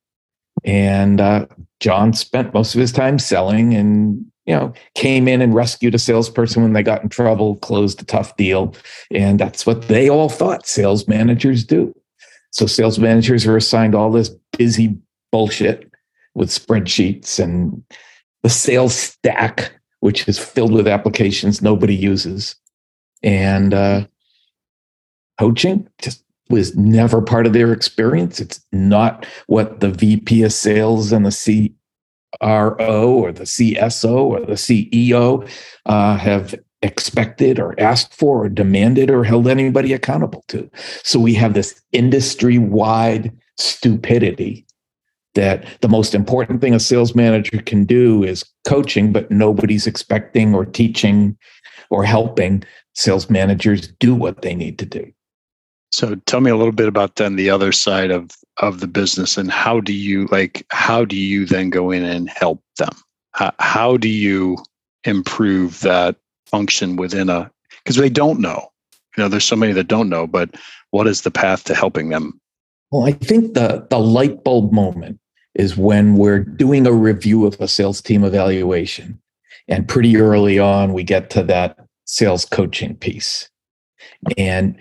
[0.64, 1.48] And uh,
[1.80, 6.00] John spent most of his time selling and you know came in and rescued a
[6.00, 8.76] salesperson when they got in trouble, closed a tough deal,
[9.12, 11.94] and that's what they all thought sales managers do.
[12.52, 14.98] So sales managers are assigned all this busy
[15.32, 15.92] bullshit
[16.34, 17.84] with spreadsheets and
[18.44, 22.56] the sales stack, which is filled with applications nobody uses,
[23.24, 24.06] and uh,
[25.40, 28.40] coaching just was never part of their experience.
[28.40, 31.32] It's not what the VP of sales and the
[32.40, 35.50] CRO or the CSO or the CEO
[35.86, 40.70] uh, have expected or asked for or demanded or held anybody accountable to.
[41.04, 44.66] So we have this industry wide stupidity
[45.36, 50.54] that the most important thing a sales manager can do is coaching, but nobody's expecting
[50.54, 51.38] or teaching
[51.90, 52.64] or helping
[52.96, 55.12] sales managers do what they need to do.
[55.92, 59.38] So tell me a little bit about then the other side of of the business
[59.38, 62.94] and how do you like how do you then go in and help them?
[63.34, 64.58] How, how do you
[65.04, 67.52] improve that function within a
[67.84, 68.72] because they don't know.
[69.18, 70.56] You know, there's so many that don't know, but
[70.92, 72.40] what is the path to helping them?
[72.92, 75.20] Well, I think the the light bulb moment
[75.56, 79.20] is when we're doing a review of a sales team evaluation.
[79.68, 83.50] And pretty early on, we get to that sales coaching piece.
[84.38, 84.78] And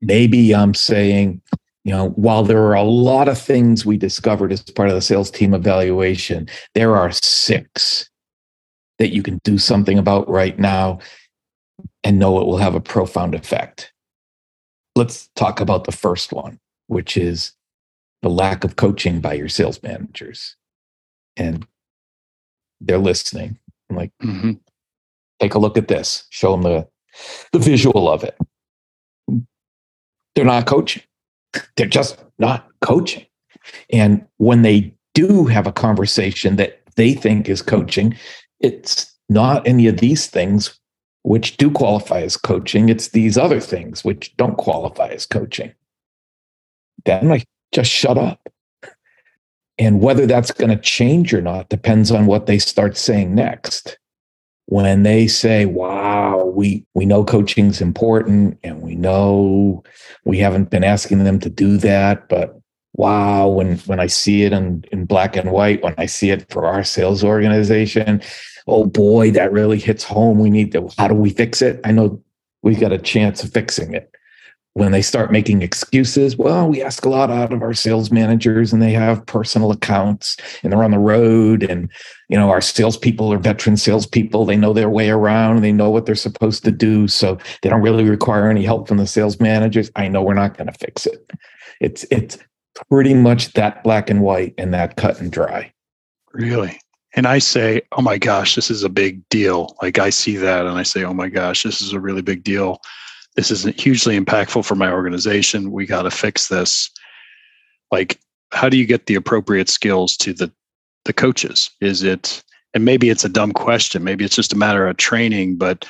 [0.00, 1.40] maybe I'm saying,
[1.84, 5.00] you know, while there are a lot of things we discovered as part of the
[5.00, 8.10] sales team evaluation, there are six
[8.98, 10.98] that you can do something about right now
[12.02, 13.92] and know it will have a profound effect.
[14.94, 17.52] Let's talk about the first one, which is
[18.22, 20.56] the lack of coaching by your sales managers.
[21.36, 21.66] And
[22.80, 23.58] they're listening.
[23.90, 24.52] I'm like, mm-hmm.
[25.40, 26.88] take a look at this, show them the,
[27.52, 28.36] the visual of it.
[30.36, 31.02] They're not coaching.
[31.76, 33.26] They're just not coaching.
[33.90, 38.14] And when they do have a conversation that they think is coaching,
[38.60, 40.78] it's not any of these things
[41.22, 42.90] which do qualify as coaching.
[42.90, 45.72] It's these other things which don't qualify as coaching.
[47.06, 48.48] Then I just shut up.
[49.78, 53.98] And whether that's going to change or not depends on what they start saying next
[54.66, 59.82] when they say, wow, we, we know coaching's important and we know
[60.24, 62.60] we haven't been asking them to do that, but
[62.94, 66.50] wow, when, when I see it in, in black and white, when I see it
[66.50, 68.20] for our sales organization,
[68.66, 70.38] oh boy, that really hits home.
[70.38, 71.80] We need to, how do we fix it?
[71.84, 72.20] I know
[72.62, 74.10] we've got a chance of fixing it
[74.76, 78.74] when they start making excuses, well, we ask a lot out of our sales managers
[78.74, 81.62] and they have personal accounts and they're on the road.
[81.62, 81.90] And,
[82.28, 84.44] you know, our salespeople are veteran salespeople.
[84.44, 85.62] They know their way around.
[85.62, 87.08] They know what they're supposed to do.
[87.08, 89.90] So they don't really require any help from the sales managers.
[89.96, 91.32] I know we're not going to fix it.
[91.80, 92.36] It's, it's
[92.90, 95.72] pretty much that black and white and that cut and dry.
[96.34, 96.78] Really?
[97.14, 99.74] And I say, oh my gosh, this is a big deal.
[99.80, 102.44] Like I see that and I say, oh my gosh, this is a really big
[102.44, 102.82] deal
[103.36, 105.70] this isn't hugely impactful for my organization.
[105.70, 106.90] We got to fix this.
[107.92, 108.18] Like,
[108.52, 110.52] how do you get the appropriate skills to the
[111.04, 111.70] the coaches?
[111.80, 112.42] Is it
[112.74, 114.04] and maybe it's a dumb question.
[114.04, 115.86] Maybe it's just a matter of training, but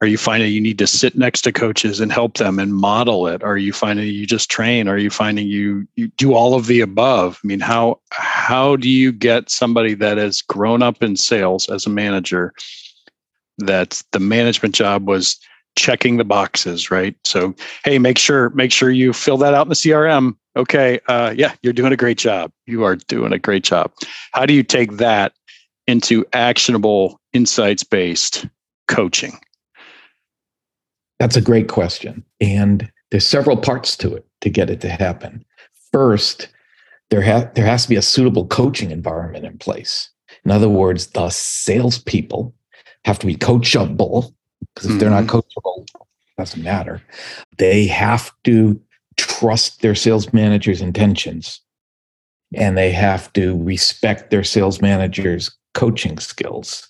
[0.00, 3.26] are you finding you need to sit next to coaches and help them and model
[3.26, 3.42] it?
[3.42, 4.88] Are you finding you just train?
[4.88, 7.40] Are you finding you you do all of the above?
[7.42, 11.86] I mean, how how do you get somebody that has grown up in sales as
[11.86, 12.52] a manager
[13.58, 15.38] that the management job was
[15.76, 17.14] checking the boxes, right?
[17.24, 20.34] So, hey, make sure make sure you fill that out in the CRM.
[20.56, 22.50] Okay, uh, yeah, you're doing a great job.
[22.66, 23.92] You are doing a great job.
[24.32, 25.32] How do you take that
[25.86, 28.46] into actionable, insights based
[28.88, 29.38] coaching?
[31.18, 35.44] That's a great question, and there's several parts to it to get it to happen.
[35.92, 36.48] First,
[37.10, 40.10] there ha- there has to be a suitable coaching environment in place.
[40.44, 42.54] In other words, the salespeople
[43.04, 44.32] have to be coachable
[44.74, 45.38] because if they're not mm-hmm.
[45.38, 47.02] coachable, it doesn't matter.
[47.58, 48.80] They have to
[49.16, 51.60] trust their sales manager's intentions
[52.54, 56.88] and they have to respect their sales manager's coaching skills.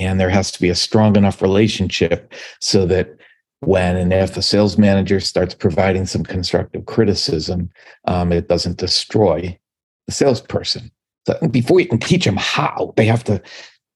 [0.00, 3.16] And there has to be a strong enough relationship so that
[3.60, 7.70] when and if a sales manager starts providing some constructive criticism,
[8.06, 9.58] um, it doesn't destroy
[10.06, 10.90] the salesperson.
[11.26, 13.42] So before you can teach them how, they have to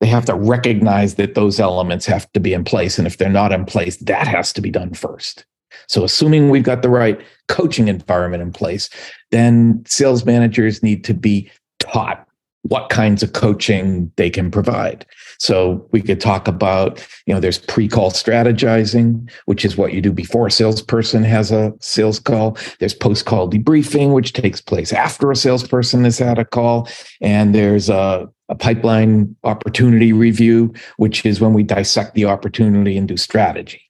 [0.01, 2.99] they have to recognize that those elements have to be in place.
[2.99, 5.45] And if they're not in place, that has to be done first.
[5.89, 8.89] So, assuming we've got the right coaching environment in place,
[9.31, 12.27] then sales managers need to be taught
[12.63, 15.05] what kinds of coaching they can provide.
[15.39, 20.13] So we could talk about, you know, there's pre-call strategizing, which is what you do
[20.13, 22.57] before a salesperson has a sales call.
[22.79, 26.89] There's post-call debriefing, which takes place after a salesperson has had a call.
[27.21, 33.09] And there's a, a pipeline opportunity review, which is when we dissect the opportunity and
[33.09, 33.83] do strategy.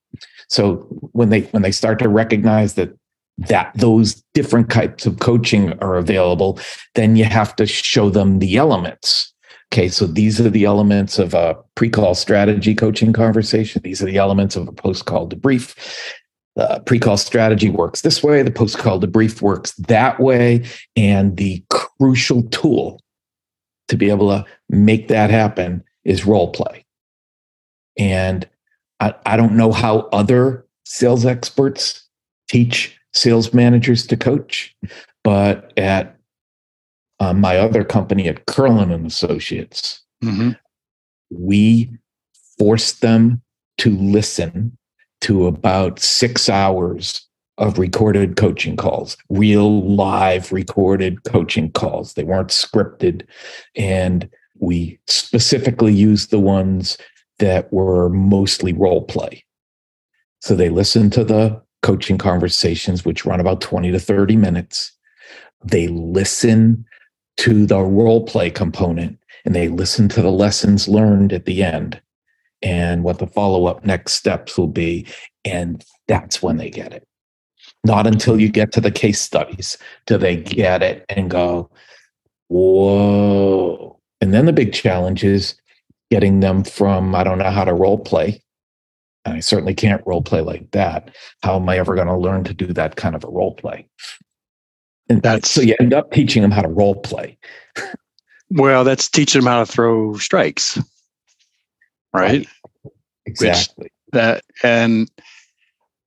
[0.49, 0.77] So
[1.13, 2.91] when they when they start to recognize that
[3.39, 6.59] that those different types of coaching are available,
[6.95, 9.34] then you have to show them the elements.
[9.75, 13.83] Okay, so these are the elements of a pre-call strategy coaching conversation.
[13.83, 15.75] These are the elements of a post-call debrief.
[16.55, 20.65] The pre-call strategy works this way, the post-call debrief works that way,
[20.95, 23.01] and the crucial tool
[23.89, 26.85] to be able to make that happen is role play.
[27.99, 28.49] And
[29.01, 32.09] I, I don't know how other sales experts
[32.49, 34.73] teach sales managers to coach,
[35.25, 36.14] but at
[37.21, 40.51] uh, my other company at Kurlan and Associates, mm-hmm.
[41.31, 41.91] we
[42.59, 43.43] forced them
[43.79, 44.77] to listen
[45.23, 47.27] to about six hours
[47.59, 52.15] of recorded coaching calls, real live recorded coaching calls.
[52.15, 53.27] They weren't scripted.
[53.77, 56.99] And we specifically used the ones
[57.39, 59.45] that were mostly role play.
[60.41, 64.93] So they listened to the coaching conversations, which run about 20 to 30 minutes.
[65.65, 66.85] They listen
[67.39, 72.01] to the role play component and they listen to the lessons learned at the end
[72.63, 75.07] and what the follow up next steps will be.
[75.45, 77.07] And that's when they get it.
[77.85, 79.77] Not until you get to the case studies
[80.07, 81.71] do they get it and go,
[82.49, 83.99] whoa.
[84.21, 85.55] And then the big challenge is
[86.11, 88.43] getting them from, I don't know how to role play
[89.25, 91.11] I certainly can't role play like that.
[91.43, 93.89] How am I ever going to learn to do that kind of a role play?
[95.09, 97.37] And that's so you end up teaching them how to role play.
[98.51, 100.79] well, that's teaching them how to throw strikes,
[102.13, 102.47] right?
[103.27, 103.85] Exactly.
[103.85, 105.11] Which that and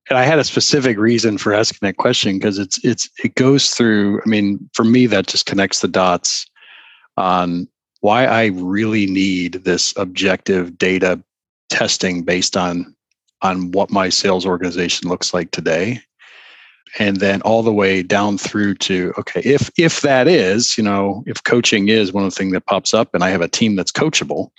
[0.10, 3.72] and I had a specific reason for asking that question because it's it's it goes
[3.72, 4.22] through.
[4.26, 6.46] I mean, for me, that just connects the dots
[7.18, 7.68] on
[8.02, 11.22] why I really need this objective data
[11.70, 12.96] testing based on
[13.42, 16.02] on what my sales organization looks like today
[17.00, 21.24] and then all the way down through to okay if if that is you know
[21.28, 23.76] if coaching is one of the things that pops up and i have a team
[23.76, 24.50] that's coachable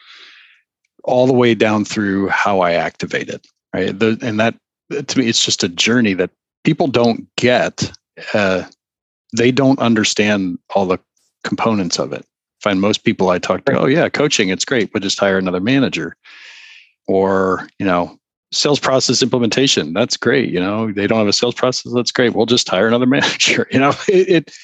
[1.04, 3.98] all the way down through how i activate it right?
[3.98, 4.54] The, and that
[5.06, 6.30] to me it's just a journey that
[6.64, 7.90] people don't get
[8.34, 8.64] uh,
[9.36, 10.98] they don't understand all the
[11.44, 12.24] components of it.
[12.24, 15.38] I find most people i talk to oh yeah coaching it's great but just hire
[15.38, 16.16] another manager.
[17.06, 18.18] Or you know
[18.52, 19.92] sales process implementation.
[19.92, 22.34] That's great you know they don't have a sales process that's great.
[22.34, 23.92] We'll just hire another manager you know?
[24.08, 24.58] It, it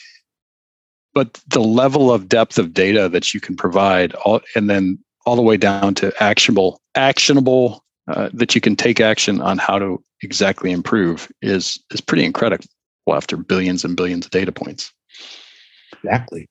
[1.15, 5.37] but the level of depth of data that you can provide all, and then all
[5.37, 10.03] the way down to actionable actionable uh, that you can take action on how to
[10.23, 12.67] exactly improve is is pretty incredible
[13.11, 14.93] after billions and billions of data points.
[16.03, 16.47] Exactly.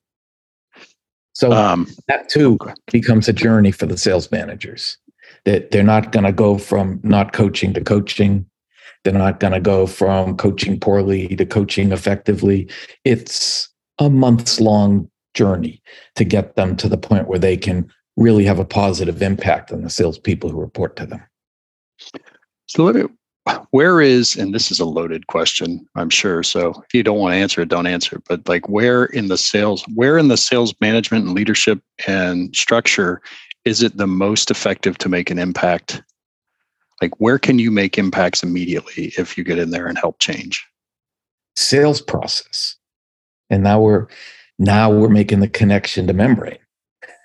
[1.33, 2.57] So um, that too
[2.91, 4.97] becomes a journey for the sales managers
[5.45, 8.45] that they're not going to go from not coaching to coaching.
[9.03, 12.69] They're not going to go from coaching poorly to coaching effectively.
[13.03, 13.69] It's
[13.99, 15.81] a months long journey
[16.15, 19.81] to get them to the point where they can really have a positive impact on
[19.81, 21.21] the salespeople who report to them.
[22.67, 23.03] So let me,
[23.71, 26.43] where is, and this is a loaded question, I'm sure.
[26.43, 28.23] So if you don't want to answer it, don't answer it.
[28.27, 33.21] But like where in the sales, where in the sales management and leadership and structure
[33.65, 36.01] is it the most effective to make an impact?
[37.01, 40.65] Like, where can you make impacts immediately if you get in there and help change?
[41.55, 42.75] Sales process.
[43.49, 44.07] And now we're
[44.59, 46.59] now we're making the connection to membrane.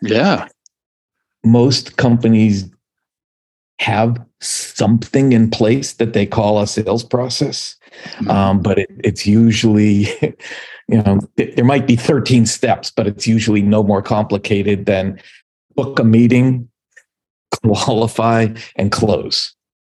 [0.03, 0.49] Yeah.
[1.45, 2.69] Most companies
[3.81, 7.77] have something in place that they call a sales process,
[8.15, 8.31] mm-hmm.
[8.31, 10.09] um, but it, it's usually,
[10.89, 15.21] you know, there might be 13 steps, but it's usually no more complicated than
[15.79, 16.69] book a meeting,
[17.65, 19.55] qualify, and close.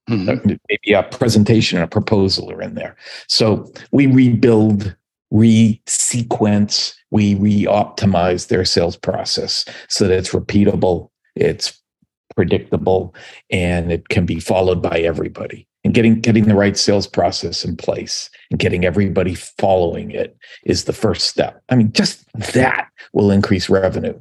[0.10, 0.56] Mm-hmm.
[0.70, 2.98] Maybe a presentation, and a proposal are in there.
[3.28, 4.96] So we rebuild,
[5.32, 11.82] re-sequence, we re-optimize their sales process so that it's repeatable, it's
[12.36, 13.16] predictable,
[13.50, 15.66] and it can be followed by everybody.
[15.86, 20.84] And getting getting the right sales process in place and getting everybody following it is
[20.84, 21.64] the first step.
[21.70, 24.20] I mean, just that will increase revenue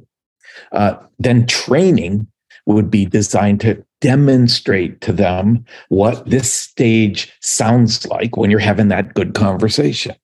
[0.71, 2.27] uh, then training
[2.65, 8.87] would be designed to demonstrate to them what this stage sounds like when you're having
[8.89, 10.15] that good conversation.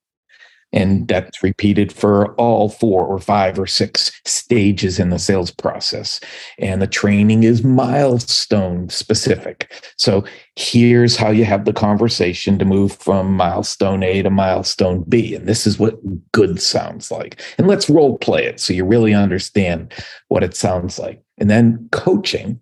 [0.74, 6.20] And that's repeated for all four or five or six stages in the sales process.
[6.60, 9.72] And the training is milestone specific.
[9.98, 10.26] So
[10.58, 15.34] here's how you have the conversation to move from milestone A to milestone B.
[15.34, 15.96] And this is what
[16.34, 17.42] good sounds like.
[17.58, 19.94] And let's role play it so you really understand
[20.28, 21.24] what it sounds like.
[21.38, 22.60] And then coaching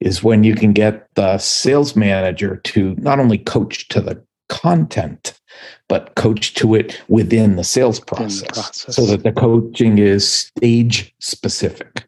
[0.00, 5.37] is when you can get the sales manager to not only coach to the content,
[5.88, 10.30] but coach to it within the sales process, the process, so that the coaching is
[10.30, 12.06] stage specific.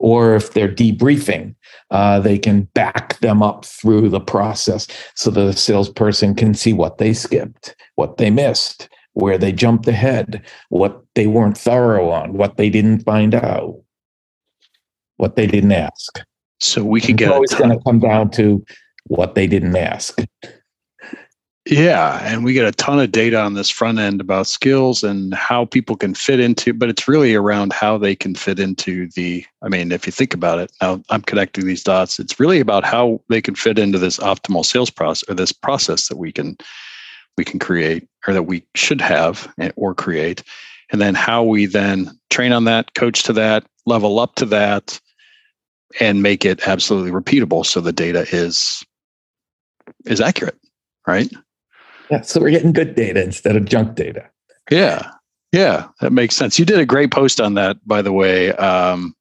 [0.00, 1.56] Or if they're debriefing,
[1.90, 6.98] uh, they can back them up through the process so the salesperson can see what
[6.98, 12.56] they skipped, what they missed, where they jumped ahead, what they weren't thorough on, what
[12.56, 13.74] they didn't find out,
[15.16, 16.20] what they didn't ask.
[16.60, 17.26] So we can get.
[17.26, 18.64] It's always going to come down to
[19.06, 20.20] what they didn't ask.
[21.70, 25.34] Yeah, and we get a ton of data on this front end about skills and
[25.34, 29.44] how people can fit into, but it's really around how they can fit into the.
[29.60, 32.18] I mean, if you think about it, now I'm connecting these dots.
[32.18, 36.08] It's really about how they can fit into this optimal sales process or this process
[36.08, 36.56] that we can
[37.36, 40.42] we can create or that we should have eh, or create,
[40.90, 44.98] and then how we then train on that, coach to that, level up to that,
[46.00, 48.82] and make it absolutely repeatable so the data is
[50.06, 50.56] is accurate,
[51.06, 51.30] right?
[52.10, 54.28] Yeah, so we're getting good data instead of junk data.
[54.70, 55.10] Yeah,
[55.52, 56.58] yeah, that makes sense.
[56.58, 58.52] You did a great post on that, by the way.
[58.54, 59.14] Um,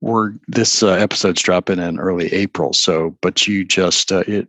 [0.00, 4.48] we're this uh, episode's dropping in early April, so but you just uh, it,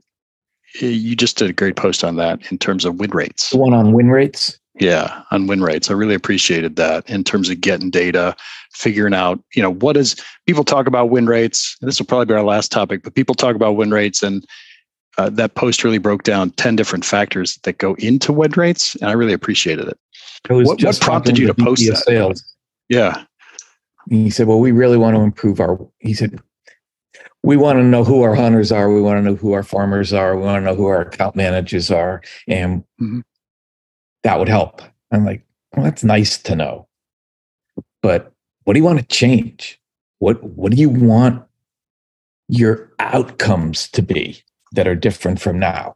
[0.79, 3.49] you just did a great post on that in terms of win rates.
[3.49, 4.59] The one on win rates.
[4.79, 5.89] Yeah, on win rates.
[5.89, 8.35] I really appreciated that in terms of getting data,
[8.73, 11.75] figuring out, you know, what is people talk about win rates.
[11.81, 14.45] This will probably be our last topic, but people talk about win rates and
[15.17, 19.09] uh, that post really broke down 10 different factors that go into win rates and
[19.09, 19.97] i really appreciated it.
[20.47, 21.97] What, what, prompted you to post that?
[21.97, 22.43] sales.
[22.89, 23.23] yeah.
[24.09, 26.39] He said well we really want to improve our he said
[27.43, 30.13] we want to know who our hunters are we want to know who our farmers
[30.13, 33.19] are we want to know who our account managers are and mm-hmm.
[34.23, 34.81] that would help.
[35.11, 35.43] I'm like
[35.75, 36.87] well that's nice to know.
[38.01, 38.31] But
[38.63, 39.79] what do you want to change?
[40.19, 41.43] What what do you want
[42.47, 44.41] your outcomes to be
[44.73, 45.95] that are different from now.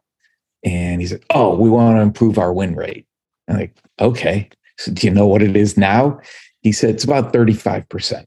[0.63, 3.05] And he said, Oh, we want to improve our win rate.
[3.47, 4.49] I'm like, okay.
[4.77, 6.19] So do you know what it is now?
[6.61, 8.25] He said, It's about 35%.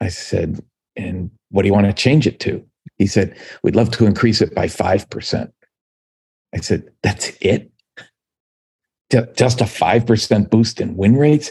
[0.00, 0.64] I said,
[0.96, 2.64] And what do you want to change it to?
[2.96, 5.52] He said, We'd love to increase it by 5%.
[6.54, 7.70] I said, That's it?
[9.34, 11.50] Just a 5% boost in win rates?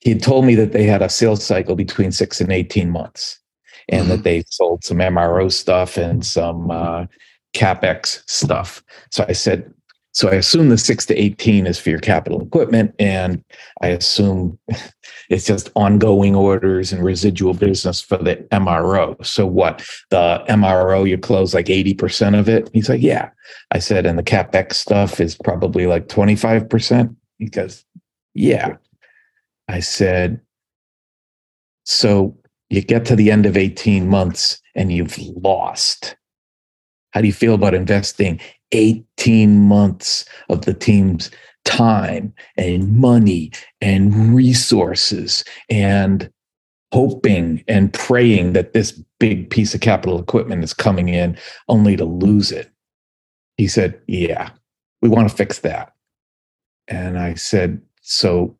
[0.00, 3.40] He had told me that they had a sales cycle between six and 18 months
[3.88, 4.10] and mm-hmm.
[4.10, 7.06] that they sold some MRO stuff and some uh,
[7.54, 8.82] capex stuff.
[9.10, 9.72] So I said,
[10.12, 13.44] so I assume the six to 18 is for your capital equipment, and
[13.82, 14.58] I assume
[15.28, 19.24] it's just ongoing orders and residual business for the MRO.
[19.24, 22.68] So what the MRO, you close like 80% of it?
[22.72, 23.30] He's like, yeah.
[23.70, 27.14] I said, and the capex stuff is probably like 25%.
[27.38, 27.84] He goes,
[28.34, 28.76] yeah.
[29.68, 30.40] I said,
[31.84, 32.36] so
[32.70, 36.16] you get to the end of 18 months and you've lost.
[37.10, 38.40] How do you feel about investing
[38.72, 41.30] 18 months of the team's
[41.64, 43.50] time and money
[43.80, 46.30] and resources and
[46.92, 51.36] hoping and praying that this big piece of capital equipment is coming in
[51.68, 52.70] only to lose it?
[53.56, 54.50] He said, Yeah,
[55.00, 55.94] we want to fix that.
[56.86, 58.56] And I said, So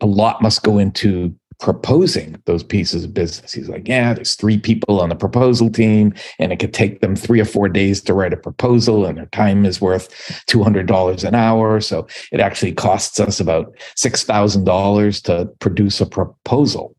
[0.00, 3.52] a lot must go into proposing those pieces of business.
[3.52, 7.16] He's like, yeah, there's three people on the proposal team, and it could take them
[7.16, 10.08] three or four days to write a proposal, and their time is worth
[10.48, 11.80] $200 an hour.
[11.80, 16.94] So it actually costs us about $6,000 to produce a proposal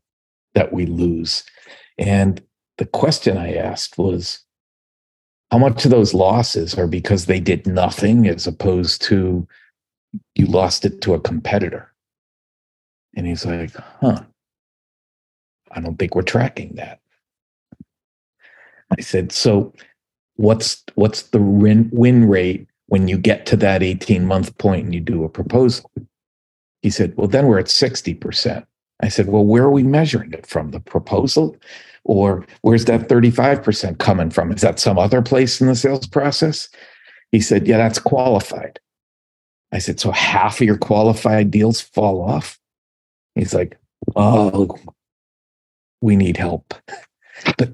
[0.54, 1.42] that we lose.
[1.96, 2.42] And
[2.76, 4.44] the question I asked was,
[5.50, 9.48] how much of those losses are because they did nothing as opposed to
[10.34, 11.92] you lost it to a competitor?
[13.16, 14.22] And he's like, huh.
[15.70, 17.00] I don't think we're tracking that.
[18.96, 19.72] I said, so
[20.36, 24.94] what's what's the win, win rate when you get to that 18 month point and
[24.94, 25.90] you do a proposal?
[26.82, 28.66] He said, well, then we're at 60%.
[29.02, 30.70] I said, well, where are we measuring it from?
[30.70, 31.56] The proposal?
[32.04, 34.50] Or where's that 35% coming from?
[34.52, 36.68] Is that some other place in the sales process?
[37.30, 38.80] He said, yeah, that's qualified.
[39.72, 42.58] I said, so half of your qualified deals fall off?
[43.34, 43.78] He's like,
[44.16, 44.76] oh,
[46.00, 46.74] we need help.
[47.56, 47.70] But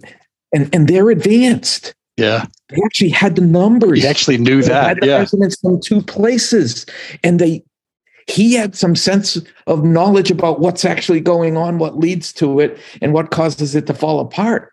[0.54, 1.92] and and they're advanced.
[2.16, 2.46] Yeah.
[2.68, 4.00] They actually had the numbers.
[4.00, 4.86] He actually knew They that.
[4.88, 5.18] had the Yeah.
[5.18, 6.86] measurements from two places.
[7.24, 7.64] And they
[8.28, 12.78] he had some sense of knowledge about what's actually going on, what leads to it,
[13.02, 14.72] and what causes it to fall apart.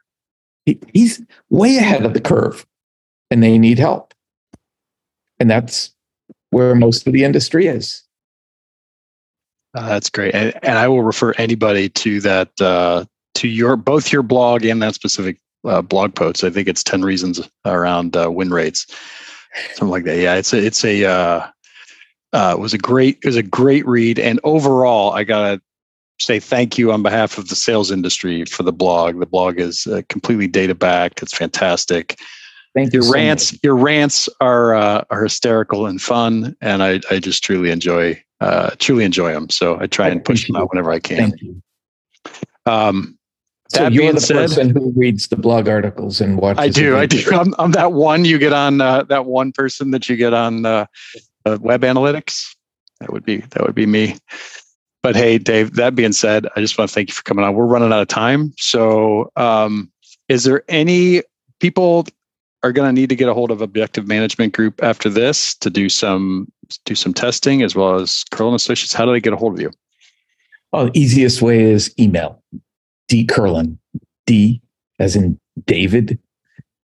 [0.66, 2.66] He, he's way ahead of the curve,
[3.30, 4.14] and they need help.
[5.40, 5.92] And that's
[6.52, 8.04] where most of the industry is.
[9.76, 10.34] Uh, that's great.
[10.36, 13.06] And, and I will refer anybody to that, uh,
[13.36, 16.44] to your, both your blog and that specific uh, blog post.
[16.44, 18.86] I think it's 10 reasons around uh, win rates,
[19.76, 20.18] something like that.
[20.18, 20.36] Yeah.
[20.36, 21.48] It's a, it's a, uh,
[22.34, 24.20] uh, it was a great, it was a great read.
[24.20, 25.62] And overall, I gotta
[26.20, 29.20] say thank you on behalf of the sales industry for the blog.
[29.20, 31.22] The blog is uh, completely data backed.
[31.22, 32.18] It's fantastic.
[32.76, 32.98] Thank you.
[32.98, 37.44] Your so rants, your rants are uh, are hysterical and fun, and I I just
[37.44, 39.50] truly enjoy uh, truly enjoy them.
[39.50, 41.30] So I try and push them out whenever I can.
[41.30, 41.62] Thank you.
[42.66, 43.18] Um,
[43.74, 46.60] So That you're being the said- person who reads the blog articles and watches.
[46.60, 47.24] I do, I do.
[47.32, 50.66] I'm, I'm that one you get on uh, that one person that you get on
[50.66, 50.86] uh,
[51.46, 52.56] uh, web analytics.
[53.00, 54.18] That would be that would be me.
[55.02, 55.74] But hey, Dave.
[55.76, 57.56] That being said, I just want to thank you for coming on.
[57.56, 59.92] We're running out of time, so um,
[60.30, 61.24] is there any
[61.60, 62.06] people
[62.62, 65.70] are going to need to get a hold of Objective Management Group after this to
[65.72, 66.48] do some
[66.86, 68.94] do some testing as well as Curl and Associates?
[68.94, 69.72] How do they get a hold of you?
[70.72, 72.42] Well, the easiest way is email
[73.14, 73.78] D Kurlan,
[74.26, 74.60] D
[74.98, 76.18] as in David,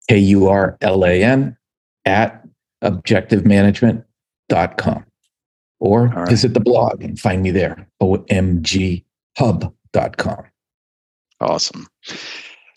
[0.09, 1.57] K U R L A N
[2.05, 2.45] at
[2.83, 5.07] objectivemanagement.com.
[5.79, 6.29] Or right.
[6.29, 9.05] visit the blog and find me there, omghub.com.
[11.41, 11.87] Awesome.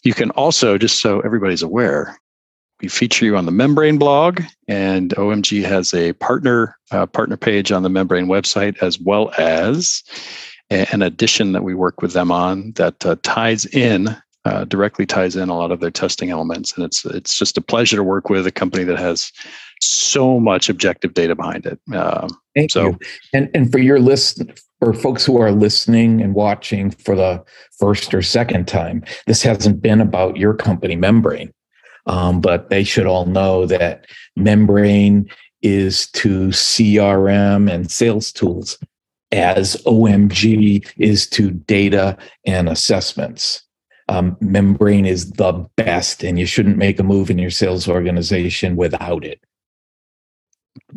[0.03, 2.19] You can also, just so everybody's aware,
[2.81, 7.71] we feature you on the Membrane blog, and OMG has a partner uh, partner page
[7.71, 10.03] on the Membrane website, as well as
[10.69, 14.15] an addition that we work with them on that uh, ties in
[14.45, 17.61] uh, directly ties in a lot of their testing elements, and it's it's just a
[17.61, 19.31] pleasure to work with a company that has
[19.81, 21.79] so much objective data behind it.
[21.93, 22.99] Um, Thank So- you.
[23.33, 24.41] And and for your list
[24.79, 27.43] for folks who are listening and watching for the
[27.77, 31.51] first or second time, this hasn't been about your company, Membrane.
[32.05, 34.05] Um, but they should all know that
[34.35, 35.29] Membrane
[35.61, 38.79] is to CRM and sales tools
[39.31, 43.63] as OMG is to data and assessments.
[44.07, 48.75] Um, Membrane is the best, and you shouldn't make a move in your sales organization
[48.75, 49.39] without it.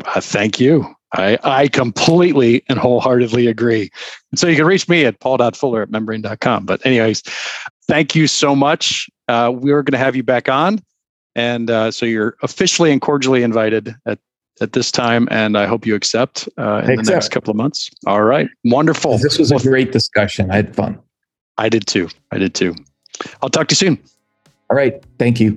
[0.06, 0.86] Uh, thank you.
[1.14, 3.90] I, I completely and wholeheartedly agree.
[4.30, 6.64] And so you can reach me at paul.fuller at membrane.com.
[6.64, 7.22] But, anyways,
[7.86, 9.10] thank you so much.
[9.28, 10.80] Uh, we're going to have you back on.
[11.34, 14.18] And uh, so you're officially and cordially invited at,
[14.60, 15.28] at this time.
[15.30, 17.90] And I hope you accept uh, in the next couple of months.
[18.06, 18.48] All right.
[18.64, 19.18] Wonderful.
[19.18, 20.50] This was a great discussion.
[20.50, 20.98] I had fun.
[21.58, 22.08] I did too.
[22.30, 22.74] I did too.
[23.42, 24.02] I'll talk to you soon.
[24.70, 25.02] All right.
[25.18, 25.56] Thank you.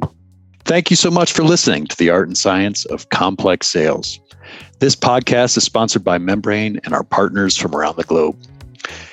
[0.66, 4.20] Thank you so much for listening to the art and science of complex sales.
[4.80, 8.36] This podcast is sponsored by Membrane and our partners from around the globe.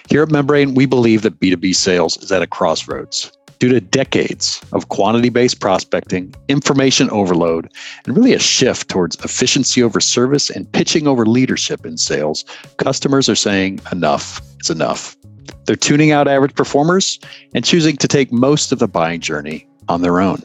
[0.08, 3.32] Here at Membrane, we believe that B2B sales is at a crossroads.
[3.62, 7.72] Due to decades of quantity based prospecting, information overload,
[8.04, 12.44] and really a shift towards efficiency over service and pitching over leadership in sales,
[12.78, 15.16] customers are saying enough is enough.
[15.64, 17.20] They're tuning out average performers
[17.54, 20.42] and choosing to take most of the buying journey on their own.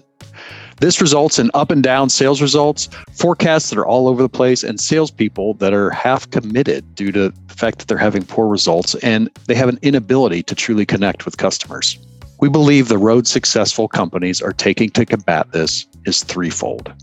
[0.79, 4.63] This results in up and down sales results, forecasts that are all over the place,
[4.63, 8.93] and salespeople that are half committed due to the fact that they're having poor results
[9.01, 11.97] and they have an inability to truly connect with customers.
[12.39, 16.93] We believe the road successful companies are taking to combat this is threefold.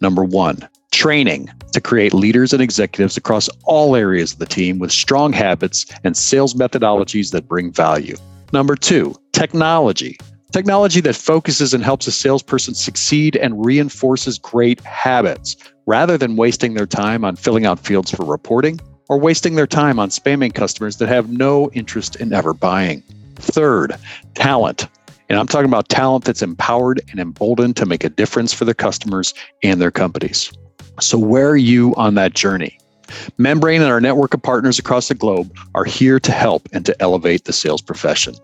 [0.00, 4.90] Number one, training to create leaders and executives across all areas of the team with
[4.90, 8.16] strong habits and sales methodologies that bring value.
[8.52, 10.18] Number two, technology
[10.52, 16.74] Technology that focuses and helps a salesperson succeed and reinforces great habits rather than wasting
[16.74, 20.96] their time on filling out fields for reporting or wasting their time on spamming customers
[20.96, 23.00] that have no interest in ever buying.
[23.40, 23.96] Third,
[24.34, 24.86] talent.
[25.28, 28.74] And I'm talking about talent that's empowered and emboldened to make a difference for their
[28.74, 29.32] customers
[29.62, 30.52] and their companies.
[31.00, 32.78] So, where are you on that journey?
[33.38, 37.00] Membrane and our network of partners across the globe are here to help and to
[37.02, 38.34] elevate the sales profession.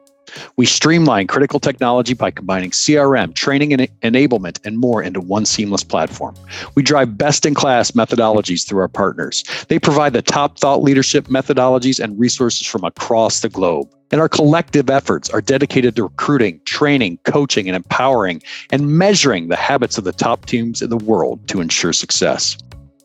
[0.57, 5.85] We streamline critical technology by combining CRM, training and enablement, and more into one seamless
[5.85, 6.35] platform.
[6.75, 9.45] We drive best in class methodologies through our partners.
[9.69, 13.89] They provide the top thought leadership methodologies and resources from across the globe.
[14.11, 19.57] And our collective efforts are dedicated to recruiting, training, coaching, and empowering, and measuring the
[19.57, 22.57] habits of the top teams in the world to ensure success.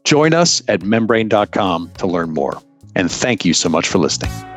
[0.04, 2.62] Join us at membrane.com to learn more.
[2.96, 4.51] And thank you so much for listening.